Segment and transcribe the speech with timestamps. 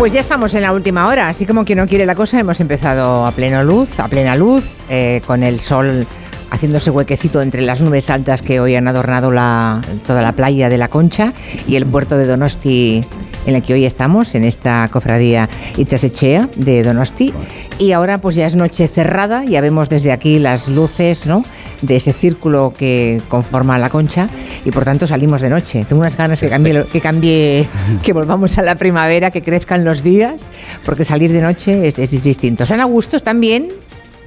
[0.00, 2.58] Pues ya estamos en la última hora, así como quien no quiere la cosa, hemos
[2.62, 6.06] empezado a pleno luz, a plena luz, eh, con el sol
[6.50, 10.78] haciéndose huequecito entre las nubes altas que hoy han adornado la, toda la playa de
[10.78, 11.34] la Concha
[11.68, 13.04] y el puerto de Donosti
[13.44, 17.34] en el que hoy estamos, en esta cofradía Itzasechea de Donosti.
[17.78, 21.44] Y ahora pues ya es noche cerrada, ya vemos desde aquí las luces, ¿no?
[21.82, 24.28] De ese círculo que conforma la concha
[24.64, 25.84] y por tanto salimos de noche.
[25.88, 27.66] Tengo unas ganas que cambie, que cambie,
[28.02, 30.42] que volvamos a la primavera, que crezcan los días,
[30.84, 32.66] porque salir de noche es, es distinto.
[32.66, 33.68] ¿San Augusto bien?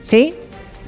[0.02, 0.34] ¿Sí?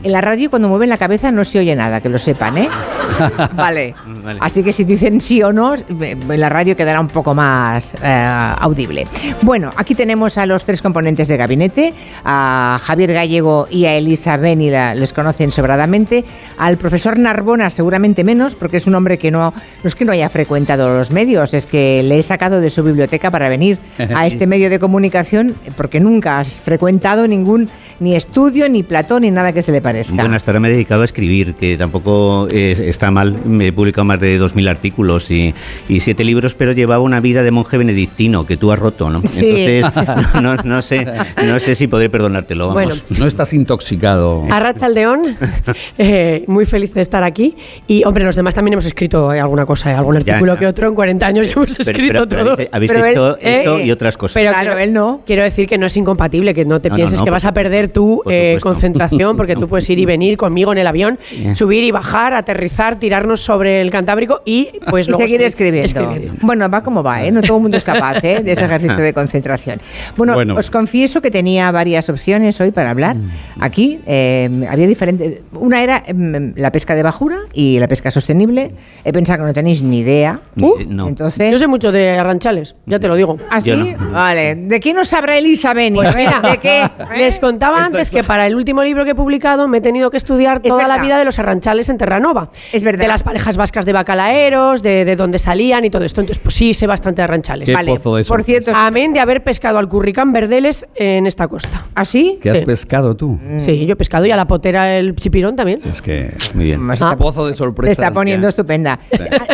[0.04, 2.70] En la radio cuando mueven la cabeza no se oye nada, que lo sepan, ¿eh?
[3.56, 3.96] vale.
[4.40, 8.56] Así que si dicen sí o no, en la radio quedará un poco más eh,
[8.60, 9.08] audible.
[9.42, 14.38] Bueno, aquí tenemos a los tres componentes de gabinete, a Javier Gallego y a Elisa
[14.38, 16.26] Beni, les conocen sobradamente,
[16.58, 20.12] al profesor Narbona seguramente menos, porque es un hombre que no, no es que no
[20.12, 23.78] haya frecuentado los medios, es que le he sacado de su biblioteca para venir
[24.14, 29.32] a este medio de comunicación, porque nunca has frecuentado ningún ni estudio, ni platón, ni
[29.32, 30.14] nada que se le parezca.
[30.16, 33.38] Bueno, hasta ahora me he dedicado a escribir, que tampoco está mal.
[33.46, 35.54] Me he publicado más de 2.000 artículos y,
[35.88, 39.18] y, siete libros, pero llevaba una vida de monje benedictino que tú has roto, ¿no?
[39.18, 39.86] Entonces,
[40.42, 41.06] no, no, sé,
[41.46, 42.68] no sé si podré perdonártelo.
[42.74, 42.84] Vamos.
[42.84, 44.44] Bueno, no estás intoxicado.
[44.50, 45.38] Arracha Aldeón,
[45.98, 47.56] eh, muy feliz de estar aquí.
[47.88, 50.88] Y, hombre, los demás también hemos escrito eh, alguna cosa, eh, algún artículo que otro.
[50.88, 52.58] En 40 años hemos escrito todo.
[52.72, 54.34] habéis hecho esto y otras cosas.
[54.34, 55.22] Pero claro, él no.
[55.26, 58.22] Quiero decir que no es incompatible, que no te pienses que vas a perder tu
[58.62, 61.20] concentración, porque tú puedes ir y venir conmigo en el avión,
[61.54, 66.34] subir y bajar, aterrizar, tirarnos sobre el Cantábrico y pues luego seguir escribiendo.
[66.40, 67.30] Bueno, va como va, ¿eh?
[67.30, 68.42] No todo el mundo es capaz ¿eh?
[68.42, 69.82] de ese ejercicio de concentración.
[70.16, 73.18] Bueno, os confieso que tenía varias opciones hoy para hablar.
[73.60, 75.42] Aquí eh, había diferentes.
[75.52, 78.72] Una era em, la pesca de bajura y la pesca sostenible.
[79.04, 80.40] He pensado que no tenéis ni idea.
[80.58, 83.38] Uh, Entonces, yo sé mucho de arranchales, ya te lo digo.
[83.52, 83.94] ¿Así?
[84.00, 84.56] ¿Ah, vale.
[84.56, 85.98] ¿De qué nos sabrá Elisa Beni?
[85.98, 86.90] Pues ¿De qué?
[87.18, 90.18] Les contaba antes que para el último libro que he publicado me he tenido que
[90.18, 92.50] estudiar toda la vida de los arranchales en Terranova.
[92.72, 93.02] Es verdad.
[93.02, 96.22] De las parejas vascas de bacalaeros, de, de dónde salían y todo esto.
[96.22, 97.72] Entonces, pues sí, sé bastante de arranchales.
[97.72, 98.00] vale.
[98.00, 101.86] Por cierto, amén de haber pescado al curricán verdeles en esta costa.
[101.96, 102.36] ¿Así?
[102.36, 103.40] ¿Ah, ¿Qué has pescado tú?
[103.60, 105.80] Sí, yo he pescado y a la potera el chipirón también.
[105.86, 106.82] es que, muy bien.
[107.02, 107.16] Ah.
[107.18, 107.96] pozo de sorpresa.
[107.96, 109.00] Se está poniendo estupenda.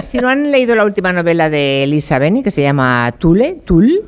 [0.03, 4.03] si no han leído la última novela de Elisa Beni, que se llama Tule, Tul.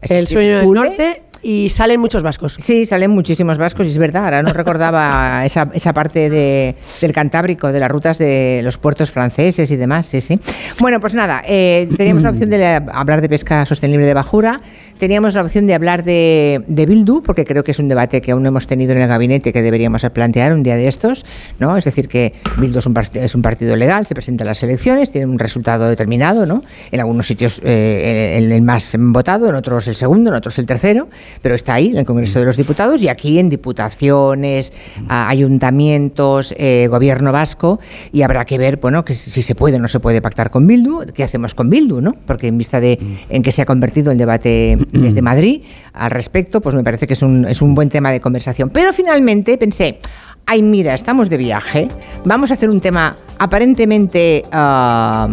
[0.00, 2.56] El sueño del norte y salen muchos vascos.
[2.58, 4.24] Sí, salen muchísimos vascos, y es verdad.
[4.24, 9.10] Ahora no recordaba esa, esa parte de, del Cantábrico, de las rutas de los puertos
[9.10, 10.06] franceses y demás.
[10.06, 10.38] Sí, sí.
[10.80, 14.60] Bueno, pues nada, eh, teníamos la opción de hablar de pesca sostenible de bajura.
[14.98, 18.32] Teníamos la opción de hablar de, de Bildu, porque creo que es un debate que
[18.32, 21.24] aún no hemos tenido en el gabinete que deberíamos plantear un día de estos.
[21.58, 21.76] ¿no?
[21.76, 25.10] Es decir, que Bildu es un, es un partido legal, se presenta a las elecciones,
[25.10, 26.46] tiene un resultado determinado.
[26.46, 26.62] ¿no?
[26.90, 30.66] En algunos sitios eh, el, el más votado, en otros el segundo, en otros el
[30.66, 31.08] tercero
[31.42, 34.72] pero está ahí, en el Congreso de los Diputados y aquí en diputaciones,
[35.08, 37.80] ayuntamientos, eh, gobierno vasco,
[38.12, 40.66] y habrá que ver, bueno, que si se puede o no se puede pactar con
[40.66, 42.14] Bildu, qué hacemos con Bildu, ¿no?
[42.26, 42.98] Porque en vista de
[43.28, 45.62] en que se ha convertido el debate desde Madrid
[45.92, 48.70] al respecto, pues me parece que es un, es un buen tema de conversación.
[48.70, 49.98] Pero finalmente pensé,
[50.46, 51.88] ay, mira, estamos de viaje,
[52.24, 54.44] vamos a hacer un tema aparentemente...
[54.52, 55.28] Ah,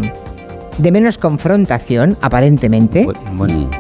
[0.78, 3.08] de menos confrontación, aparentemente,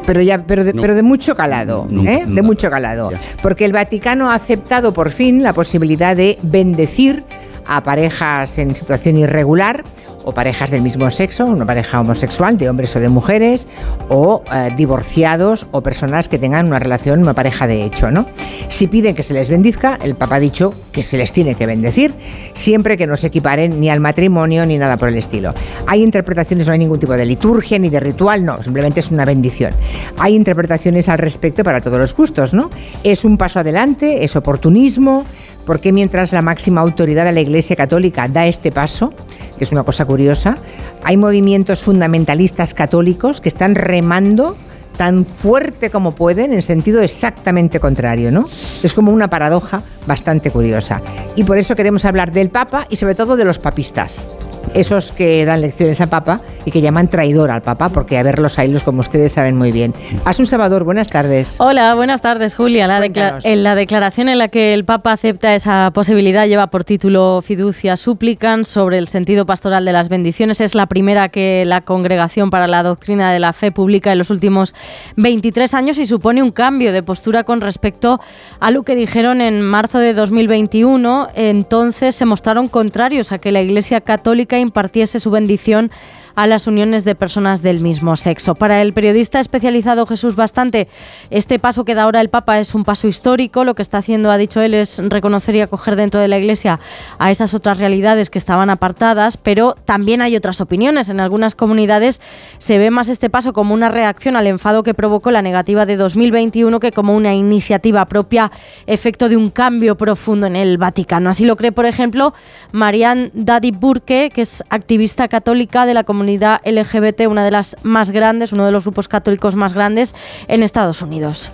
[0.05, 2.23] pero ya, pero de, pero de mucho calado, ¿eh?
[2.25, 7.23] de mucho calado, porque el Vaticano ha aceptado por fin la posibilidad de bendecir
[7.67, 9.83] a parejas en situación irregular
[10.25, 13.67] o parejas del mismo sexo, una pareja homosexual de hombres o de mujeres,
[14.09, 18.25] o eh, divorciados o personas que tengan una relación, una pareja de hecho, ¿no?
[18.69, 21.65] Si piden que se les bendizca, el Papa ha dicho que se les tiene que
[21.65, 22.13] bendecir,
[22.53, 25.53] siempre que no se equiparen ni al matrimonio ni nada por el estilo.
[25.87, 29.25] Hay interpretaciones, no hay ningún tipo de liturgia ni de ritual, no, simplemente es una
[29.25, 29.73] bendición.
[30.17, 32.69] Hay interpretaciones al respecto para todos los gustos, ¿no?
[33.03, 35.23] Es un paso adelante, es oportunismo,
[35.65, 39.13] porque mientras la máxima autoridad de la Iglesia Católica da este paso,
[39.57, 40.55] que es una cosa curiosa,
[41.03, 44.55] hay movimientos fundamentalistas católicos que están remando
[44.97, 48.47] tan fuerte como pueden en sentido exactamente contrario, ¿no?
[48.81, 51.01] Es como una paradoja bastante curiosa.
[51.35, 54.25] Y por eso queremos hablar del Papa y sobre todo de los papistas
[54.73, 58.39] esos que dan lecciones al Papa y que llaman traidor al Papa, porque a ver
[58.39, 59.93] los como ustedes saben muy bien.
[60.23, 61.55] Asun Salvador, buenas tardes.
[61.59, 62.87] Hola, buenas tardes, Julia.
[62.87, 63.05] La
[63.43, 67.97] en la declaración en la que el Papa acepta esa posibilidad lleva por título Fiducia
[67.97, 70.61] Suplican sobre el sentido pastoral de las bendiciones.
[70.61, 74.29] Es la primera que la Congregación para la Doctrina de la Fe publica en los
[74.29, 74.73] últimos
[75.17, 78.19] 23 años y supone un cambio de postura con respecto
[78.59, 81.29] a lo que dijeron en marzo de 2021.
[81.35, 85.91] Entonces se mostraron contrarios a que la Iglesia Católica impartiese su bendición
[86.35, 88.55] a las uniones de personas del mismo sexo.
[88.55, 90.87] Para el periodista especializado Jesús Bastante,
[91.29, 93.63] este paso que da ahora el Papa es un paso histórico.
[93.63, 96.79] Lo que está haciendo, ha dicho él, es reconocer y acoger dentro de la Iglesia
[97.19, 101.09] a esas otras realidades que estaban apartadas, pero también hay otras opiniones.
[101.09, 102.21] En algunas comunidades
[102.57, 105.95] se ve más este paso como una reacción al enfado que provocó la negativa de
[105.95, 108.51] 2021 que como una iniciativa propia
[108.87, 111.29] efecto de un cambio profundo en el Vaticano.
[111.29, 112.33] Así lo cree, por ejemplo,
[112.71, 116.24] Marianne Daddy Burke, que es activista católica de la comunidad
[116.63, 120.15] LGBT, una de las más grandes, uno de los grupos católicos más grandes
[120.47, 121.51] en Estados Unidos.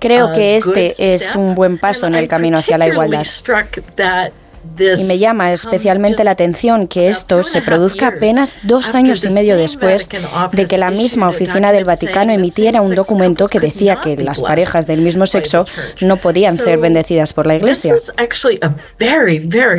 [0.00, 3.24] Creo que este es un buen paso en el camino hacia la igualdad.
[4.78, 9.56] Y me llama especialmente la atención que esto se produzca apenas dos años y medio
[9.56, 10.06] después
[10.52, 14.86] de que la misma oficina del Vaticano emitiera un documento que decía que las parejas
[14.86, 15.64] del mismo sexo
[16.00, 17.94] no podían ser bendecidas por la Iglesia.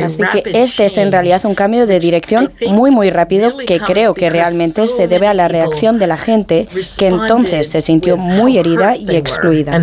[0.02, 4.14] Así que este es en realidad un cambio de dirección muy muy rápido que creo
[4.14, 6.68] que realmente se debe a la reacción de la gente
[6.98, 9.76] que entonces se sintió muy herida y excluida.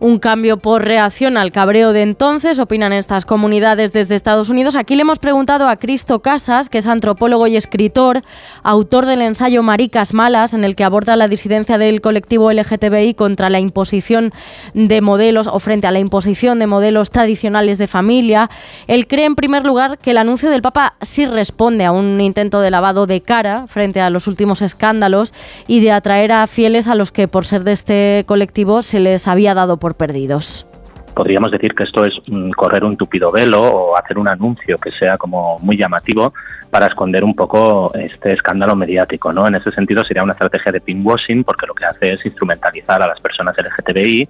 [0.00, 4.76] Un cambio por reacción al cabreo de entonces, opinan estas comunidades desde Estados Unidos.
[4.76, 8.22] Aquí le hemos preguntado a Cristo Casas, que es antropólogo y escritor,
[8.62, 13.50] autor del ensayo Maricas Malas, en el que aborda la disidencia del colectivo LGTBI contra
[13.50, 14.32] la imposición
[14.72, 18.50] de modelos o frente a la imposición de modelos tradicionales de familia.
[18.86, 22.60] Él cree, en primer lugar, que el anuncio del Papa sí responde a un intento
[22.60, 25.34] de lavado de cara frente a los últimos escándalos
[25.66, 29.26] y de atraer a fieles a los que, por ser de este colectivo, se les
[29.26, 30.68] había dado por perdidos
[31.18, 32.14] podríamos decir que esto es
[32.54, 36.32] correr un tupido velo o hacer un anuncio que sea como muy llamativo
[36.70, 39.48] para esconder un poco este escándalo mediático, ¿no?
[39.48, 43.08] En ese sentido sería una estrategia de pinkwashing porque lo que hace es instrumentalizar a
[43.08, 44.28] las personas LGTBI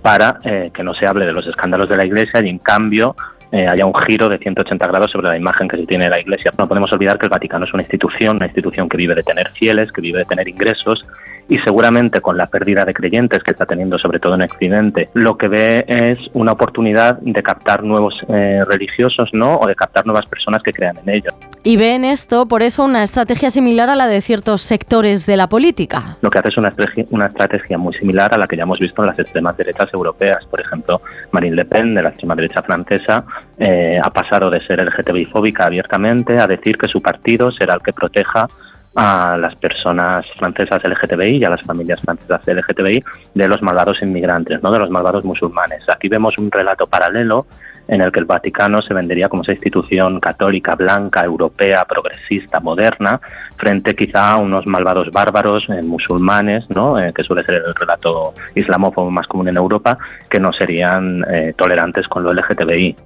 [0.00, 3.14] para eh, que no se hable de los escándalos de la Iglesia y en cambio
[3.50, 6.20] eh, haya un giro de 180 grados sobre la imagen que se tiene de la
[6.20, 6.50] Iglesia.
[6.56, 9.48] No podemos olvidar que el Vaticano es una institución, una institución que vive de tener
[9.50, 11.04] fieles, que vive de tener ingresos
[11.48, 15.36] y seguramente con la pérdida de creyentes que está teniendo sobre todo en Occidente, lo
[15.36, 19.56] que ve es una oportunidad de captar nuevos eh, religiosos, ¿no?
[19.56, 21.34] O de captar nuevas personas que crean en ellos.
[21.64, 25.36] Y ve en esto, por eso, una estrategia similar a la de ciertos sectores de
[25.36, 26.16] la política.
[26.20, 28.78] Lo que hace es una estrategia, una estrategia muy similar a la que ya hemos
[28.78, 30.44] visto en las extremas derechas europeas.
[30.46, 31.00] Por ejemplo,
[31.32, 33.24] Marine Le Pen, de la extrema derecha francesa,
[33.58, 37.80] eh, ha pasado de ser LGTBI fóbica abiertamente a decir que su partido será el
[37.80, 38.48] que proteja
[38.94, 43.02] a las personas francesas LGTBI y a las familias francesas LGTBI
[43.34, 45.82] de los malvados inmigrantes, no de los malvados musulmanes.
[45.88, 47.46] Aquí vemos un relato paralelo
[47.88, 53.20] en el que el Vaticano se vendería como esa institución católica, blanca, europea, progresista, moderna,
[53.56, 56.98] frente quizá a unos malvados bárbaros eh, musulmanes, ¿no?
[56.98, 59.98] Eh, que suele ser el relato islamófobo más común en Europa,
[60.28, 62.96] que no serían eh, tolerantes con lo LGTBI.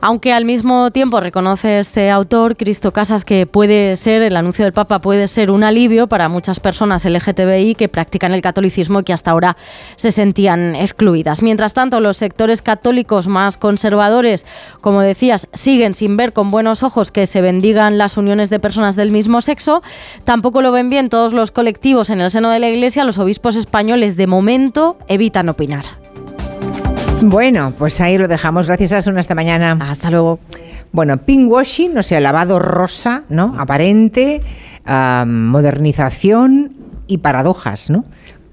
[0.00, 4.72] Aunque al mismo tiempo reconoce este autor, Cristo Casas, que puede ser, el anuncio del
[4.72, 9.12] Papa puede ser un alivio para muchas personas LGTBI que practican el catolicismo y que
[9.12, 9.56] hasta ahora
[9.96, 11.42] se sentían excluidas.
[11.42, 14.17] Mientras tanto, los sectores católicos más conservadores,
[14.80, 18.96] como decías, siguen sin ver con buenos ojos que se bendigan las uniones de personas
[18.96, 19.82] del mismo sexo.
[20.24, 23.04] Tampoco lo ven bien todos los colectivos en el seno de la Iglesia.
[23.04, 25.84] Los obispos españoles, de momento, evitan opinar.
[27.22, 28.66] Bueno, pues ahí lo dejamos.
[28.68, 29.20] Gracias, a Asuna.
[29.20, 29.76] Hasta mañana.
[29.80, 30.38] Hasta luego.
[30.92, 33.54] Bueno, pinkwashing, o sea, lavado rosa, ¿no?
[33.58, 34.40] Aparente,
[35.26, 36.72] modernización
[37.06, 38.04] y paradojas, ¿no?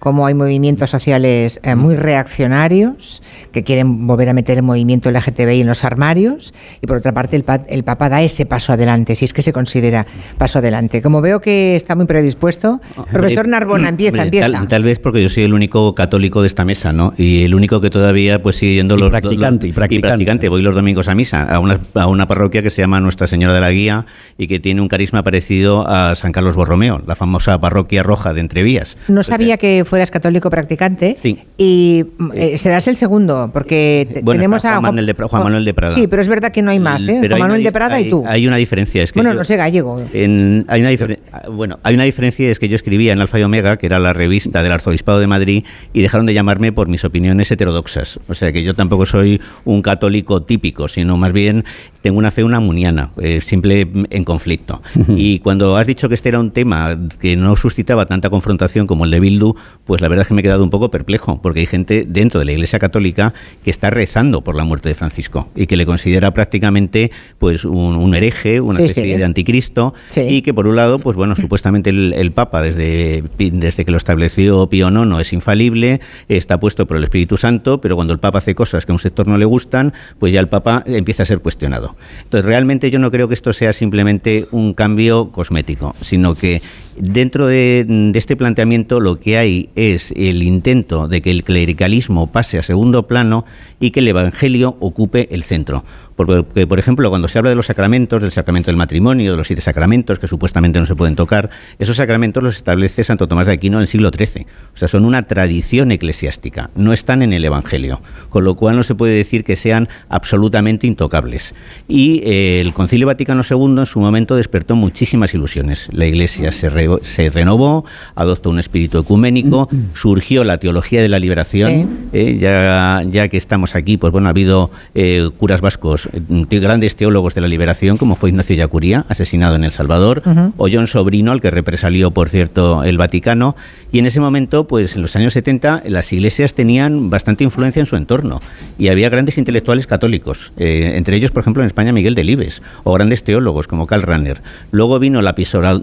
[0.06, 5.62] Como hay movimientos sociales eh, muy reaccionarios que quieren volver a meter el movimiento LGTBI
[5.62, 9.26] en los armarios y por otra parte el, el, Papa da ese paso adelante, si
[9.26, 10.06] es que se considera
[10.38, 11.02] paso adelante.
[11.02, 14.68] Como veo que está muy predispuesto, ah, profesor Narbona, empieza, empieza.
[14.68, 17.16] Tal, vez porque yo soy el único católico de esta mesa, ¿no?
[17.18, 20.50] Y el único que todavía pues sigue yendo los, practicante, y practicante.
[20.50, 23.56] Voy los domingos a misa, a una, a una parroquia que se llama Nuestra Señora
[23.56, 24.06] de la Guía
[24.38, 28.42] y que tiene un carisma parecido a San Carlos Borromeo, la famosa parroquia roja de
[28.42, 28.98] Entrevías.
[29.08, 31.16] No sabía que fue fueras católico practicante.
[31.18, 31.40] Sí.
[31.58, 35.96] Y eh, serás el segundo, porque tenemos a Juan Manuel, de, Juan Manuel de Prada.
[35.96, 37.22] Sí, pero es verdad que no hay más, ¿eh?
[37.26, 38.26] Juan Manuel de Prada y tú.
[38.28, 39.02] Hay una diferencia.
[39.04, 40.04] Es que bueno, no sé gallego.
[40.12, 41.18] En, hay una
[41.50, 44.12] bueno, hay una diferencia, es que yo escribía en Alfa y Omega, que era la
[44.12, 48.20] revista del Arzobispado de Madrid, y dejaron de llamarme por mis opiniones heterodoxas.
[48.28, 51.64] O sea que yo tampoco soy un católico típico, sino más bien
[52.06, 54.80] tengo una fe unamuniana, eh, simple en conflicto.
[55.18, 59.06] y cuando has dicho que este era un tema que no suscitaba tanta confrontación como
[59.06, 61.62] el de Bildu, pues la verdad es que me he quedado un poco perplejo, porque
[61.62, 63.34] hay gente dentro de la Iglesia Católica
[63.64, 67.10] que está rezando por la muerte de Francisco y que le considera prácticamente
[67.40, 71.90] pues un, hereje, una especie de anticristo, y que por un lado, pues bueno, supuestamente
[71.90, 77.04] el, Papa desde, desde que lo estableció Pío IX es infalible, está puesto por el
[77.04, 79.92] Espíritu Santo, pero cuando el Papa hace cosas que a un sector no le gustan,
[80.20, 81.95] pues ya el Papa empieza a ser cuestionado.
[82.24, 86.62] Entonces, realmente yo no creo que esto sea simplemente un cambio cosmético, sino que
[86.98, 92.58] dentro de, este planteamiento lo que hay es el intento de que el clericalismo pase
[92.58, 93.46] a segundo plano
[93.80, 95.84] y que el Evangelio ocupe el centro.
[96.16, 99.48] Porque, por ejemplo, cuando se habla de los sacramentos, del sacramento del matrimonio, de los
[99.48, 103.54] siete sacramentos, que supuestamente no se pueden tocar, esos sacramentos los establece Santo Tomás de
[103.54, 104.46] Aquino en el siglo XIII.
[104.74, 108.84] O sea, son una tradición eclesiástica, no están en el Evangelio, con lo cual no
[108.84, 111.54] se puede decir que sean absolutamente intocables.
[111.88, 115.90] Y eh, el Concilio Vaticano II en su momento despertó muchísimas ilusiones.
[115.92, 116.70] La Iglesia se,
[117.04, 119.90] se renovó, adoptó un espíritu ecuménico, mm, mm.
[119.96, 124.32] surgió la teología de la liberación, eh, ya, ya que estamos aquí, pues bueno, ha
[124.32, 129.56] habido eh, curas vascos eh, grandes teólogos de la liberación, como fue Ignacio Yacuría, asesinado
[129.56, 130.24] en El Salvador,
[130.58, 133.56] o John Sobrino, al que represalió, por cierto, el Vaticano.
[133.92, 137.86] Y en ese momento, pues en los años 70, las iglesias tenían bastante influencia en
[137.86, 138.42] su entorno
[138.78, 142.94] y había grandes intelectuales católicos, eh, entre ellos, por ejemplo, en España Miguel Delibes, o
[142.94, 144.42] grandes teólogos como Karl Rahner.
[144.72, 145.36] Luego vino la,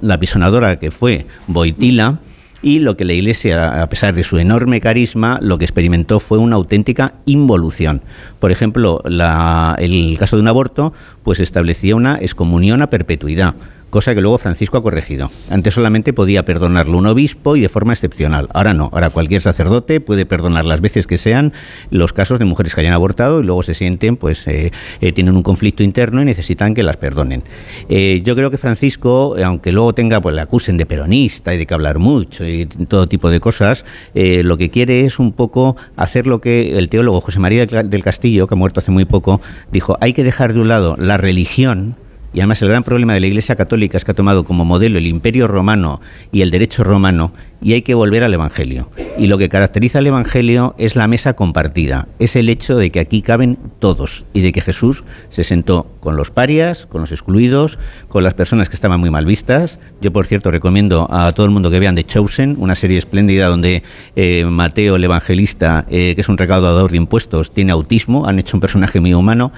[0.03, 2.19] la pisonadora que fue Boitila
[2.63, 6.39] y lo que la Iglesia, a pesar de su enorme carisma, lo que experimentó fue
[6.39, 8.03] una auténtica involución.
[8.39, 10.93] Por ejemplo, el caso de un aborto,
[11.25, 13.55] pues establecía una excomunión a perpetuidad
[13.93, 15.31] cosa que luego Francisco ha corregido.
[15.51, 18.49] Antes solamente podía perdonarlo un obispo y de forma excepcional.
[18.55, 21.53] Ahora no, ahora cualquier sacerdote puede perdonar las veces que sean
[21.91, 24.73] los casos de mujeres que hayan abortado y luego se sienten, pues, eh,
[25.03, 27.43] eh, tienen un conflicto interno y necesitan que las perdonen.
[27.91, 31.67] Eh, yo creo que Francisco, aunque luego tenga, pues, le acusen de peronista y de
[31.67, 33.85] que hablar mucho y todo tipo de cosas,
[34.15, 38.47] lo que quiere es un poco hacer lo que el teólogo José María del Castillo,
[38.47, 41.97] que ha muerto hace muy poco, dijo, hay que dejar de un lado la religión,
[42.33, 44.99] y además el gran problema de la Iglesia Católica es que ha tomado como modelo
[44.99, 48.91] el imperio romano y el derecho romano y hay que volver al Evangelio.
[49.19, 53.01] Y lo que caracteriza al Evangelio es la mesa compartida, es el hecho de que
[53.01, 57.79] aquí caben todos y de que Jesús se sentó con los parias, con los excluidos,
[58.09, 59.79] con las personas que estaban muy mal vistas.
[60.01, 63.47] Yo, por cierto, recomiendo a todo el mundo que vean The Chosen, una serie espléndida
[63.47, 63.83] donde
[64.17, 68.57] eh, Mateo, el evangelista, eh, que es un recaudador de impuestos, tiene autismo, han hecho
[68.57, 69.53] un personaje muy humano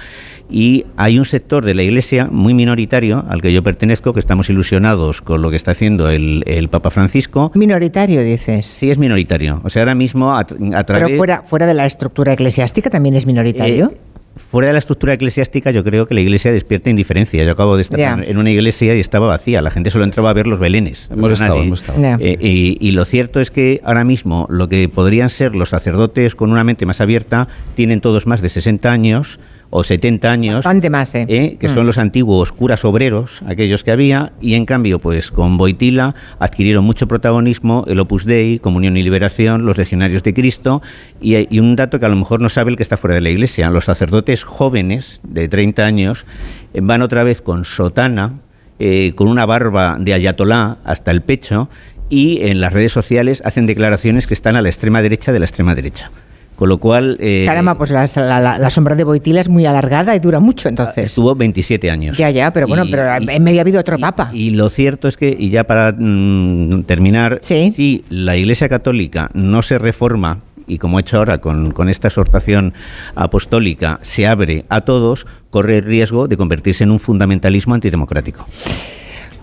[0.49, 4.49] y hay un sector de la Iglesia muy minoritario al que yo pertenezco, que estamos
[4.49, 7.51] ilusionados con lo que está haciendo el, el Papa Francisco.
[7.55, 8.67] Minoritario, dices.
[8.67, 9.61] Sí, es minoritario.
[9.63, 10.85] O sea, ahora mismo a, través...
[10.87, 13.91] Pero fuera, fuera de la estructura eclesiástica también es minoritario.
[13.93, 13.97] Eh,
[14.35, 17.43] fuera de la estructura eclesiástica, yo creo que la iglesia despierta indiferencia.
[17.43, 19.61] Yo acabo de estar en una iglesia y estaba vacía.
[19.61, 21.09] La gente solo entraba a ver los belenes.
[21.11, 22.17] Hemos estado, hemos estado.
[22.19, 22.37] Eh,
[22.79, 26.63] y, lo cierto es que ahora mismo lo que podrían ser los sacerdotes con una
[26.63, 30.55] mente más abierta tienen todos más de 60 años o 70 años.
[30.55, 31.25] Bastante más, ¿eh?
[31.27, 31.57] ¿eh?
[31.59, 31.87] que son mm.
[31.87, 37.07] los antiguos curas obreros, aquellos que había, y en cambio, pues con Boitila adquirieron mucho
[37.07, 40.81] protagonismo el Opus Dei, Comunión y Liberación, los Legionarios de Cristo,
[41.21, 43.29] y, un dato que a lo mejor no sabe el que está fuera de la
[43.29, 46.25] iglesia, los sacerdotes jóvenes de 30 años
[46.73, 48.39] eh, van otra vez con sotana,
[48.79, 51.69] eh, con una barba de ayatolá hasta el pecho,
[52.09, 55.45] y en las redes sociales hacen declaraciones que están a la extrema derecha de la
[55.45, 56.11] extrema derecha.
[56.55, 57.17] Con lo cual...
[57.19, 61.05] Eh, Caramba, pues la, sombra de Boitila es muy alargada y dura mucho, entonces.
[61.05, 62.17] Estuvo 27 años.
[62.17, 64.29] Ya, ya, pero bueno, pero en medio ha habido otro papa.
[64.33, 69.61] Y, lo cierto es que, y ya para mm, terminar, si la Iglesia Católica no
[69.61, 72.73] se reforma y como he hecho ahora con, con, esta exhortación
[73.13, 78.47] apostólica, se abre a todos, corre el riesgo de convertirse en un fundamentalismo antidemocrático.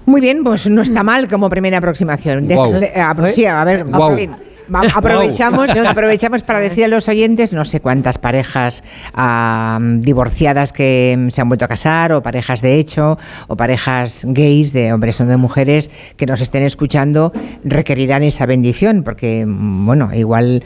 [0.05, 2.49] Muy bien, pues no está mal como primera aproximación.
[3.35, 3.87] sí, a ver,
[4.95, 8.83] aprovechamos, aprovechamos para decir a los oyentes, no sé cuántas parejas
[10.01, 14.93] divorciadas que se han vuelto a casar, o parejas de hecho, o parejas gays de
[14.93, 17.33] hombres o de mujeres que nos estén escuchando,
[17.65, 20.65] requerirán esa bendición, porque, bueno, igual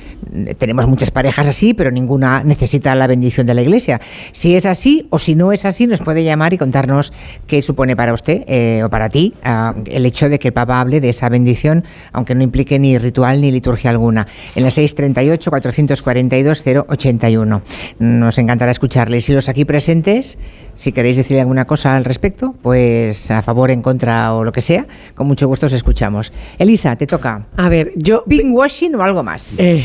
[0.59, 4.01] tenemos muchas parejas así, pero ninguna necesita la bendición de la iglesia.
[4.33, 7.13] Si es así, o si no es así, nos puede llamar y contarnos
[7.47, 10.81] qué supone para usted eh, o para ti ah, el hecho de que el Papa
[10.81, 17.63] hable de esa bendición, aunque no implique ni ritual ni liturgia alguna, en la 638-442-081.
[17.99, 19.19] Nos encantará escucharle.
[19.19, 20.39] Y si los aquí presentes,
[20.75, 24.61] si queréis decir alguna cosa al respecto, pues a favor, en contra o lo que
[24.61, 26.33] sea, con mucho gusto os escuchamos.
[26.59, 27.47] Elisa, te toca.
[27.57, 28.25] A ver, yo...
[28.27, 29.59] washing o algo más?
[29.59, 29.85] Eh,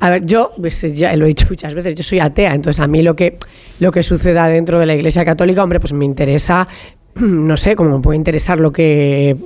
[0.00, 2.86] a ver, yo, pues, ya lo he dicho muchas veces, yo soy atea, entonces a
[2.86, 3.36] mí lo que,
[3.80, 6.66] lo que suceda dentro de la Iglesia Católica, hombre, pues me interesa
[7.20, 9.36] no sé, como me puede interesar lo que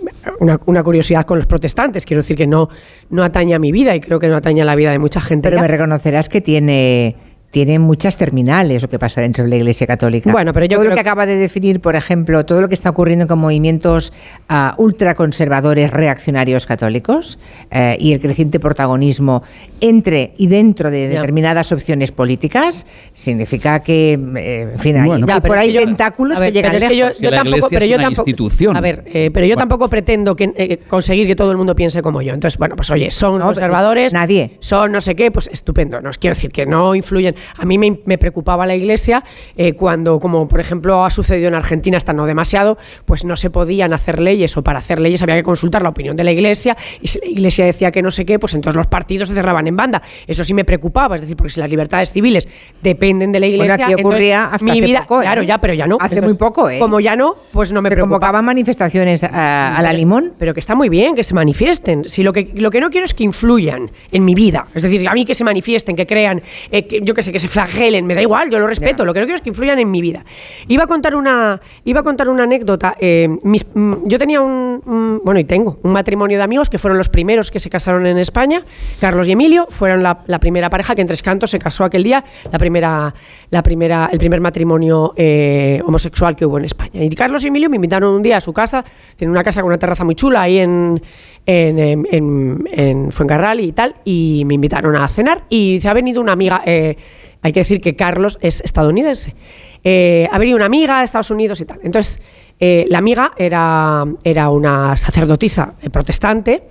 [0.40, 2.04] una, curiosidad con los protestantes.
[2.04, 2.68] Quiero decir que no,
[3.10, 5.20] no atañe a mi vida y creo que no atañe a la vida de mucha
[5.20, 5.48] gente.
[5.48, 7.16] Pero me reconocerás que tiene
[7.54, 10.32] tiene muchas terminales lo que pasa dentro de la Iglesia Católica.
[10.32, 12.74] Bueno, pero yo todo creo lo que acaba de definir, por ejemplo, todo lo que
[12.74, 14.12] está ocurriendo con movimientos
[14.50, 17.38] uh, ultraconservadores reaccionarios católicos
[17.70, 19.44] uh, y el creciente protagonismo
[19.80, 21.76] entre y dentro de determinadas yeah.
[21.76, 26.48] opciones políticas, significa que, eh, en fin, hay, bueno, hay por ahí yo, tentáculos ver,
[26.48, 27.12] que llegan pero lejos.
[27.12, 28.76] Es que yo, yo tampoco, pero yo tampoco, institución.
[28.76, 29.68] a ver, eh, pero yo bueno.
[29.68, 32.34] tampoco pretendo que, eh, conseguir que todo el mundo piense como yo.
[32.34, 36.00] Entonces, bueno, pues oye, son no, conservadores, nadie, son no sé qué, pues estupendo.
[36.00, 37.36] No os quiero decir que no influyen.
[37.56, 39.24] A mí me, me preocupaba la Iglesia
[39.56, 43.50] eh, cuando, como por ejemplo ha sucedido en Argentina, hasta no demasiado, pues no se
[43.50, 46.76] podían hacer leyes o para hacer leyes había que consultar la opinión de la Iglesia
[47.00, 49.66] y si la Iglesia decía que no sé qué, pues entonces los partidos se cerraban
[49.66, 50.02] en banda.
[50.26, 52.48] Eso sí me preocupaba, es decir, porque si las libertades civiles
[52.82, 55.24] dependen de la Iglesia, bueno, aquí ocurría hasta mi hace vida, poco, ¿eh?
[55.24, 55.96] claro, ya, pero ya no.
[56.00, 56.78] Hace entonces, muy poco, ¿eh?
[56.78, 58.14] Como ya no, pues no me se preocupa.
[58.14, 60.32] convocaban manifestaciones a, a, la limón.
[60.38, 62.04] Pero que está muy bien que se manifiesten.
[62.04, 65.08] Si lo que lo que no quiero es que influyan en mi vida, es decir,
[65.08, 68.06] a mí que se manifiesten, que crean, eh, que, yo que sé, que se flagelen,
[68.06, 68.98] me da igual, yo lo respeto.
[68.98, 69.06] Yeah.
[69.06, 70.24] Lo que no quiero es que influyan en mi vida.
[70.68, 72.94] Iba a contar una, iba a contar una anécdota.
[73.00, 76.78] Eh, mis, mm, yo tenía un, un, bueno, y tengo un matrimonio de amigos que
[76.78, 78.64] fueron los primeros que se casaron en España.
[79.00, 82.04] Carlos y Emilio fueron la, la primera pareja que en Tres Cantos se casó aquel
[82.04, 83.12] día, la primera,
[83.50, 87.02] la primera, el primer matrimonio eh, homosexual que hubo en España.
[87.02, 88.84] Y Carlos y Emilio me invitaron un día a su casa,
[89.16, 91.02] tienen una casa con una terraza muy chula ahí en,
[91.46, 96.20] en, en, en Fuencarral y tal, y me invitaron a cenar y se ha venido
[96.20, 96.96] una amiga, eh,
[97.42, 99.34] hay que decir que Carlos es estadounidense,
[99.82, 101.80] eh, ha venido una amiga de Estados Unidos y tal.
[101.82, 102.20] Entonces,
[102.58, 106.64] eh, la amiga era, era una sacerdotisa protestante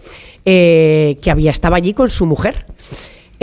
[0.44, 2.66] que había, estaba allí con su mujer.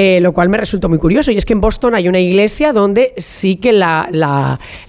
[0.02, 1.30] Eh, lo cual me resultó muy curioso.
[1.30, 4.08] Y es que en Boston hay una iglesia donde sí que la,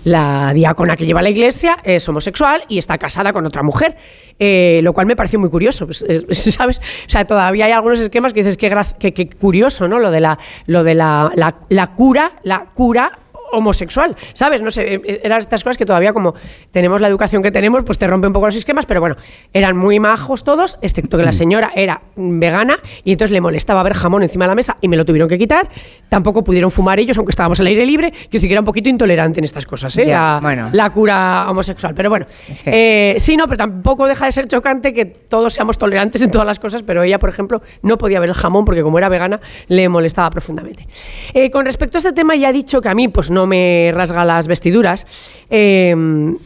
[0.06, 3.98] la, diácona que lleva la iglesia es homosexual y está casada con otra mujer.
[4.39, 6.80] Eh, lo cual me pareció muy curioso, pues, eh, ¿sabes?
[6.80, 10.00] O sea, todavía hay algunos esquemas que dices que, curioso, ¿no?
[10.00, 11.30] Lo de la, lo de la,
[11.68, 13.20] la cura, la cura
[13.51, 14.62] homosexual, ¿sabes?
[14.62, 16.34] No sé, eran estas cosas que todavía como
[16.72, 19.15] tenemos la educación que tenemos, pues te rompe un poco los esquemas, pero bueno,
[19.53, 23.93] eran muy majos todos, excepto que la señora era vegana y entonces le molestaba ver
[23.93, 25.70] jamón encima de la mesa y me lo tuvieron que quitar.
[26.10, 28.12] Tampoco pudieron fumar ellos, aunque estábamos al aire libre.
[28.30, 30.06] Yo sí que era un poquito intolerante en estas cosas, ¿eh?
[30.08, 30.69] Ya, la, bueno.
[30.73, 31.93] la, cura homosexual.
[31.95, 32.54] Pero bueno, Sí.
[32.65, 36.45] eh, sí, no, pero tampoco deja de ser chocante que todos seamos tolerantes en todas
[36.47, 39.39] las cosas, pero ella, por ejemplo, no podía ver el jamón porque como era vegana
[39.67, 40.86] le molestaba profundamente.
[41.34, 43.91] Eh, con respecto a ese tema ya he dicho que a mí pues no me
[43.93, 45.06] rasga las vestiduras.
[45.49, 45.93] Eh,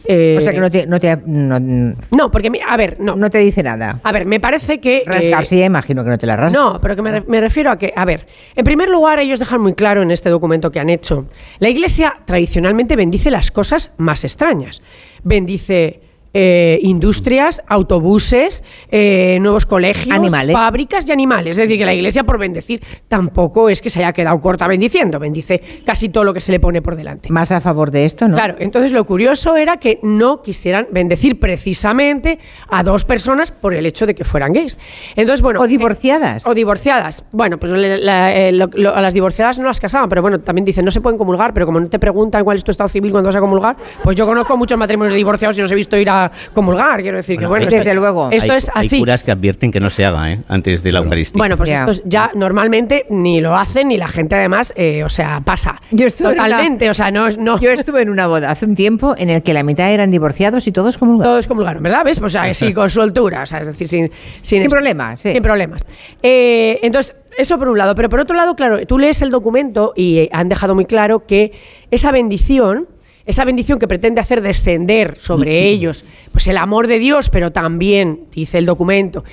[0.06, 3.14] eh, O sea que no te, no te, no, no, porque, a ver, no.
[3.14, 4.00] no te dice nada.
[4.02, 4.98] A ver, me parece que...
[4.98, 6.52] eh, Rascarse, ya imagino que no te la rasgas.
[6.52, 9.74] no, pero que me refiero a que, a ver, en primer lugar, ellos dejan muy
[9.74, 11.26] claro en este documento que han hecho,
[11.60, 14.82] la Iglesia tradicionalmente bendice las cosas más extrañas.
[15.22, 16.00] Bendice
[16.38, 20.14] eh, industrias, autobuses, eh, nuevos colegios,
[20.52, 21.52] fábricas y animales.
[21.52, 25.18] Es decir, que la Iglesia, por bendecir, tampoco es que se haya quedado corta bendiciendo,
[25.18, 27.30] bendice casi todo lo que se le pone por delante.
[27.32, 28.34] Más a favor de esto, ¿no?
[28.36, 33.86] Claro, entonces lo curioso era que no quisieran bendecir precisamente a dos personas por el
[33.86, 34.78] hecho de que fueran gays.
[35.16, 36.46] Entonces, bueno, O divorciadas.
[36.46, 37.24] o divorciadas.
[37.32, 40.38] Bueno, pues le- la- eh, lo- lo- a las divorciadas no las casaban, pero bueno,
[40.40, 42.88] también dicen no se pueden comulgar, pero como no te preguntan cuál es tu estado
[42.88, 45.74] civil cuando vas a comulgar, pues yo conozco muchos matrimonios de divorciados y los he
[45.74, 47.02] visto ir a comulgar.
[47.02, 48.28] Quiero decir que Bueno, desde esto, luego.
[48.30, 48.98] esto hay, es hay así.
[48.98, 50.40] curas que advierten que no se haga ¿eh?
[50.48, 51.38] antes de la Eucaristía.
[51.38, 51.80] Bueno, pues Ya.
[51.80, 55.76] estos ya normalmente ni lo hacen ni la gente además, eh, o sea, pasa.
[55.90, 57.28] Yo estuve en una- Totalmente, o sea, no.
[57.60, 60.66] Yo estuve en una boda hace un tiempo en el que la mitad eran divorciados
[60.66, 61.32] y todos comulgados.
[61.32, 62.02] Todos comulgaron, ¿verdad?
[62.04, 62.20] ¿Ves?
[62.20, 64.10] Pues, o sea, sí, con soltura, o sea, es decir, sin,
[64.42, 65.32] sin, Sin problemas, sí.
[65.32, 65.82] Sin problemas.
[66.22, 67.94] Eh, entonces, eso por un lado.
[67.94, 71.52] Pero por otro lado, claro, tú lees el documento y han dejado muy claro que
[71.90, 72.86] esa bendición,
[73.26, 78.20] esa bendición que pretende hacer descender sobre ellos, pues el amor de Dios, pero también,
[78.32, 79.24] dice el documento,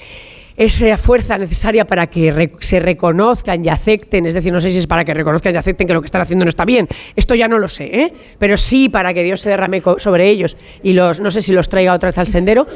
[0.56, 4.78] esa fuerza necesaria para que re- se reconozcan y acepten, es decir, no sé si
[4.78, 7.34] es para que reconozcan y acepten que lo que están haciendo no está bien, esto
[7.34, 8.14] ya no lo sé, ¿eh?
[8.38, 11.70] pero sí para que Dios se derrame sobre ellos y los, no sé si los
[11.70, 12.68] traiga otra vez al sendero,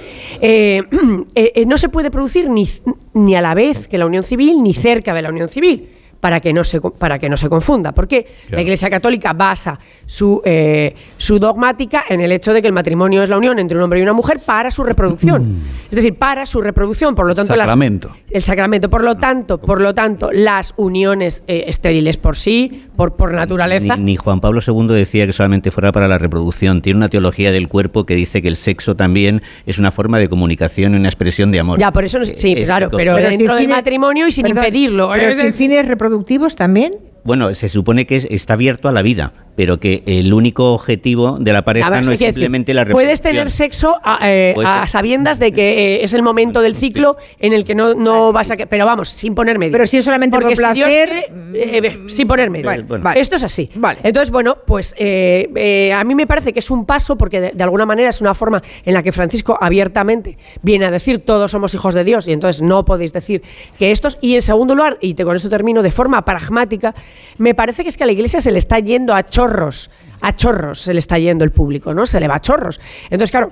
[0.42, 0.82] eh,
[1.36, 2.68] eh, eh, no se puede producir ni,
[3.14, 5.90] ni a la vez que la unión civil ni cerca de la unión civil.
[6.20, 7.92] Para que, no se, co- para que no se confunda.
[7.92, 8.62] Porque la.
[8.62, 13.30] Iglesia Católica basa su, eh, su dogmática en el hecho de que el matrimonio es
[13.30, 15.60] la unión entre un hombre y una mujer para su reproducción.
[15.86, 17.14] Es decir, para su reproducción.
[17.16, 18.16] Por lo tanto, las- Sacramento.
[18.32, 18.90] el sacramento.
[18.90, 23.96] Por lo tanto, por lo tanto, las uniones eh, estériles por sí, por, por naturaleza.
[23.96, 26.82] Ni, ni Juan Pablo II decía que solamente fuera para la reproducción.
[26.82, 30.28] Tiene una teología del cuerpo que dice que el sexo también es una forma de
[30.30, 31.80] comunicación y una expresión de amor.
[31.80, 34.66] Ya, por eso no- sí, Es- claro, pero, Pero dentro del matrimonio y sin perdón,
[34.66, 35.10] impedirlo.
[35.14, 36.07] Pero Es sin fines reproductivos
[36.56, 36.94] también.
[37.24, 39.34] Bueno, se supone que es- está abierto a la vida.
[39.58, 43.08] Pero que el único objetivo de la pareja no es simplemente la reproducción.
[43.08, 44.54] Puedes tener sexo a, eh,
[44.86, 48.52] sabiendas de que eh, es el momento del ciclo en el que no, no vas
[48.52, 48.56] a...
[48.56, 49.72] Pero vamos, sin poner medio.
[49.72, 51.32] Pero si es solamente por placer...
[51.34, 52.70] Mm, sin poner medio.
[53.16, 53.68] Esto es así.
[54.04, 58.10] Entonces, bueno, pues a mí me parece que es un paso porque de, alguna manera
[58.10, 62.04] es una forma en la que Francisco abiertamente viene a decir todos somos hijos de
[62.04, 63.42] Dios y entonces no podéis decir
[63.80, 64.20] que estos...
[64.22, 66.94] Y en segundo lugar, y te, con esto termino, de forma pragmática,
[67.40, 69.90] me parece que es que a la Iglesia se le está yendo a chorros,
[70.22, 72.06] a chorros se le está yendo el público, ¿no?
[72.06, 72.80] Se le va a chorros.
[73.06, 73.52] Entonces, claro,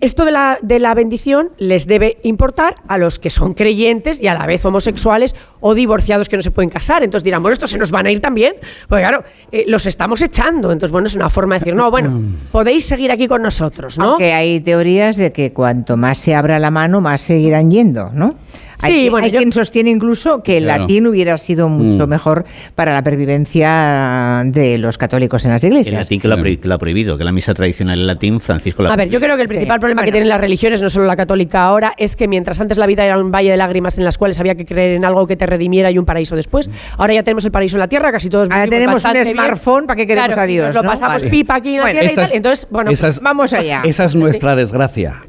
[0.00, 4.28] esto de la, de la bendición les debe importar a los que son creyentes y
[4.28, 7.02] a la vez homosexuales o divorciados que no se pueden casar.
[7.02, 8.54] Entonces dirán, bueno, estos se nos van a ir también.
[8.88, 10.72] Porque claro, eh, los estamos echando.
[10.72, 12.34] Entonces, bueno, es una forma de decir, no, bueno, mm.
[12.52, 14.10] podéis seguir aquí con nosotros, ¿no?
[14.10, 18.36] Aunque hay teorías de que cuanto más se abra la mano, más seguirán yendo, ¿no?
[18.82, 22.10] Hay, hay quien sostiene incluso que el latín hubiera sido mucho mm.
[22.10, 25.88] mejor para la pervivencia de los católicos en las iglesias.
[25.88, 28.96] El latín que lo, ha, prohibido, que la misa tradicional en latín, Francisco la A
[28.96, 31.62] ver, yo creo que el principal problema que tienen las religiones, no solo la católica
[31.62, 34.38] ahora, es que mientras antes la vida era un valle de lágrimas en las cuales
[34.40, 37.44] había que creer en algo que te redimiera y un paraíso después, ahora ya tenemos
[37.44, 40.44] el paraíso en la tierra, casi todos Ahora tenemos un smartphone, ¿para que queremos a
[40.44, 40.74] Dios?
[40.74, 42.90] Lo pasamos pipa aquí en la tierra y tal, entonces, bueno,
[43.22, 43.82] vamos allá.
[43.84, 45.22] Esa es nuestra desgracia.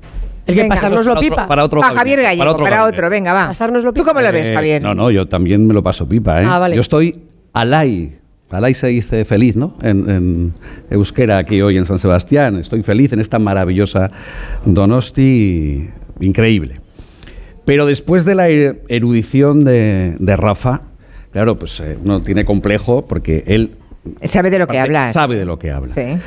[0.46, 1.48] El que pasárnoslo pipa.
[1.48, 3.48] Para otro, para Javier Gallego, para otro, venga, va.
[3.50, 4.04] Pasárnoslo pipa.
[4.04, 4.82] ¿Tú cómo lo ves, eh, Javier?
[4.82, 6.46] No, no, yo también me lo paso pipa, ¿eh?
[6.48, 6.76] Ah, vale.
[6.76, 7.20] Yo estoy
[7.54, 8.18] alay.
[8.50, 9.76] Alay se dice feliz, ¿no?
[9.82, 10.54] En,
[10.90, 12.56] euskera aquí hoy en San Sebastián.
[12.58, 14.10] Estoy feliz en esta maravillosa
[14.66, 15.90] Donosti
[16.22, 16.80] increíble.
[17.68, 20.84] Pero después de la er, erudición de, Rafa,
[21.34, 23.72] claro, pues eh, uno tiene complejo porque él...
[24.24, 25.12] Sabe de lo que habla.
[25.12, 25.94] Sabe de lo que habla.
[25.94, 26.18] Sí.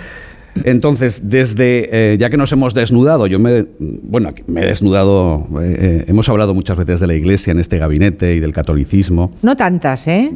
[0.64, 5.76] Entonces, desde, eh, ya que nos hemos desnudado, yo me, bueno, me he desnudado, eh,
[5.78, 9.32] eh, hemos hablado muchas veces de la Iglesia en este gabinete y del catolicismo.
[9.40, 10.30] No tantas, ¿eh?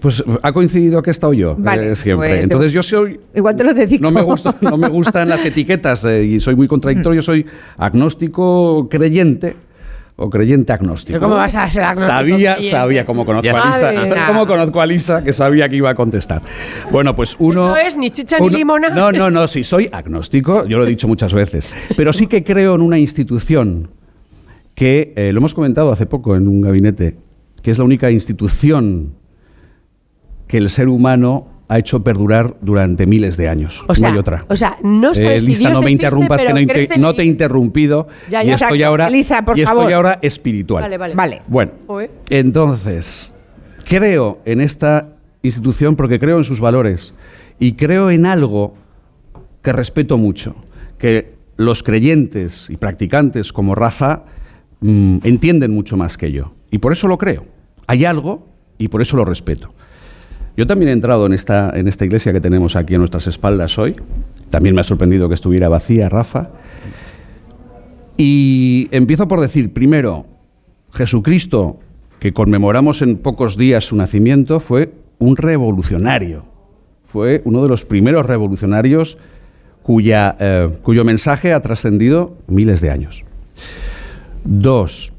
[0.00, 1.56] Pues ha coincidido que he estado yo
[1.94, 2.28] siempre.
[2.28, 3.18] Pues, Entonces yo soy...
[3.34, 4.02] Igual te lo dedico.
[4.02, 4.22] No me,
[4.60, 7.44] no me gustan las etiquetas y soy muy contradictorio, soy
[7.76, 9.67] agnóstico creyente
[10.20, 11.20] o creyente agnóstico.
[11.20, 12.10] ¿Cómo vas a ser agnóstico?
[12.10, 15.94] Sabía, sabía, como conozco, a Lisa, como conozco a Lisa, que sabía que iba a
[15.94, 16.42] contestar.
[16.90, 17.76] Bueno, pues uno...
[17.76, 18.88] ¿Eso es ni chicha ni limona?
[18.88, 22.42] No, no, no, sí, soy agnóstico, yo lo he dicho muchas veces, pero sí que
[22.42, 23.90] creo en una institución
[24.74, 27.16] que, eh, lo hemos comentado hace poco en un gabinete,
[27.62, 29.14] que es la única institución
[30.48, 33.84] que el ser humano ha hecho perdurar durante miles de años.
[33.86, 34.44] O sea, no hay otra.
[34.48, 38.82] O sea, no sabes eh, no me interrumpas, que no, te he interrumpido y estoy
[38.82, 40.82] ahora, y estoy ahora espiritual.
[40.82, 41.14] Vale, vale.
[41.14, 41.42] vale.
[41.46, 41.72] Bueno,
[42.30, 43.34] entonces,
[43.84, 45.08] creo en esta
[45.42, 47.12] institución porque creo en sus valores
[47.58, 48.74] y creo en algo
[49.62, 50.56] que respeto mucho,
[50.98, 54.24] que los creyentes y practicantes como Rafa
[54.80, 56.54] mm, entienden mucho más que yo.
[56.70, 57.44] Y por eso lo creo.
[57.86, 58.46] Hay algo
[58.78, 59.74] y por eso lo respeto.
[60.58, 63.78] Yo también he entrado en esta, en esta iglesia que tenemos aquí a nuestras espaldas
[63.78, 63.94] hoy.
[64.50, 66.48] También me ha sorprendido que estuviera vacía, Rafa.
[68.16, 70.26] Y empiezo por decir, primero,
[70.90, 71.78] Jesucristo,
[72.18, 76.42] que conmemoramos en pocos días su nacimiento, fue un revolucionario.
[77.04, 79.16] Fue uno de los primeros revolucionarios
[79.84, 83.24] cuya, eh, cuyo mensaje ha trascendido miles de años.
[84.42, 85.12] Dos,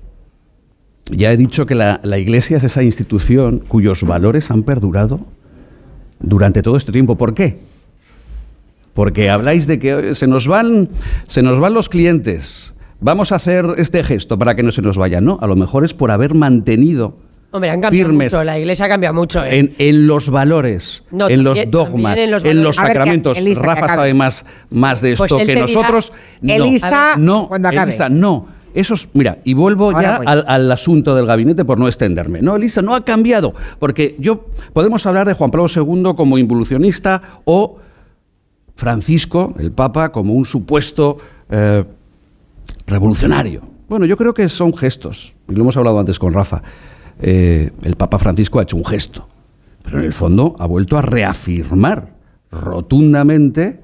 [1.09, 5.19] ya he dicho que la, Iglesia es esa institución cuyos valores han perdurado
[6.19, 7.17] durante todo este tiempo.
[7.17, 7.57] ¿Por qué?
[8.93, 10.89] Porque habláis de que se nos van,
[11.27, 12.73] se nos van los clientes.
[12.99, 15.23] Vamos a hacer este gesto para que no se nos vayan.
[15.25, 17.17] No, a lo mejor es por haber mantenido
[17.51, 19.43] Hombre, han cambiado firmes mucho, la iglesia cambia mucho.
[19.43, 19.73] ¿eh?
[19.79, 22.29] En, los valores, en, los dogmas, en
[22.63, 23.39] los, sacramentos.
[23.55, 26.13] Rafa sabe más, más de pues esto que nosotros.
[26.43, 27.89] Elisa, no, cuando acabe.
[27.89, 28.58] Elisa, no.
[28.73, 32.39] Eso mira, y vuelvo ya al, asunto del gabinete por no extenderme.
[32.41, 37.21] No, Elisa, no ha cambiado, porque yo podemos hablar de Juan Pablo II como involucionista
[37.45, 37.77] o
[38.75, 41.17] Francisco, el Papa, como un supuesto
[41.49, 41.83] eh,
[42.87, 43.61] revolucionario.
[43.89, 46.61] Bueno, yo creo que son gestos, y lo hemos hablado antes con Rafa.
[47.19, 49.27] Eh, el Papa Francisco ha hecho un gesto,
[49.83, 52.13] pero en el fondo ha vuelto a reafirmar
[52.51, 53.81] rotundamente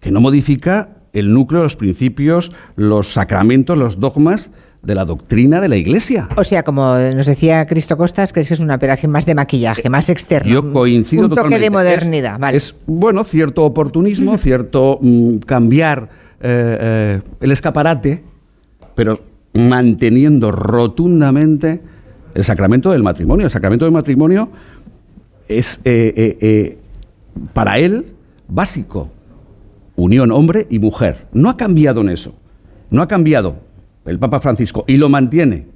[0.00, 4.50] que no modifica el núcleo, los principios, los sacramentos, los dogmas
[4.86, 6.28] de la doctrina de la Iglesia.
[6.36, 10.08] O sea, como nos decía Cristo Costas, que es una operación más de maquillaje, más
[10.08, 10.50] externo.
[10.50, 16.08] Yo coincido un toque de modernidad, es, Es, bueno, cierto oportunismo, cierto mm, cambiar
[16.40, 18.22] eh, eh, el escaparate,
[18.94, 19.20] pero
[19.54, 21.80] manteniendo rotundamente
[22.34, 23.46] el sacramento del matrimonio.
[23.46, 24.48] El sacramento del matrimonio
[25.48, 26.78] es eh,
[27.52, 28.06] para él
[28.48, 29.10] básico
[29.96, 31.26] unión hombre y mujer.
[31.32, 32.34] No ha cambiado en eso.
[32.90, 33.56] No ha cambiado
[34.04, 35.66] el Papa Francisco y lo mantiene.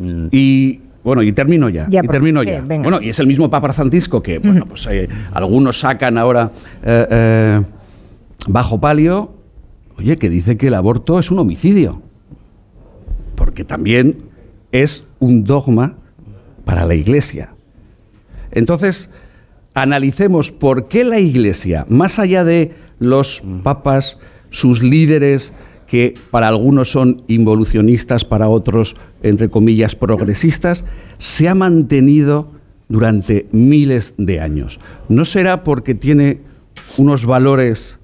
[0.00, 0.26] Mm.
[0.32, 1.86] Y bueno, y termino ya.
[1.88, 2.60] y termino ya.
[2.62, 6.50] bueno, y es el mismo Papa Francisco que, bueno, pues eh, algunos sacan ahora
[6.82, 7.62] eh, eh,
[8.48, 9.32] bajo palio,
[9.96, 12.02] oye, que dice que el aborto es un homicidio.
[13.36, 14.16] Porque también
[14.72, 15.94] es un dogma
[16.64, 17.50] para la Iglesia.
[18.50, 19.08] Entonces,
[19.76, 25.52] analicemos por qué la Iglesia, más allá de los papas, sus líderes,
[25.86, 30.82] que para algunos son involucionistas, para otros, entre comillas, progresistas,
[31.18, 32.52] se ha mantenido
[32.88, 34.80] durante miles de años.
[35.10, 36.40] ¿No será porque tiene
[36.96, 37.98] unos valores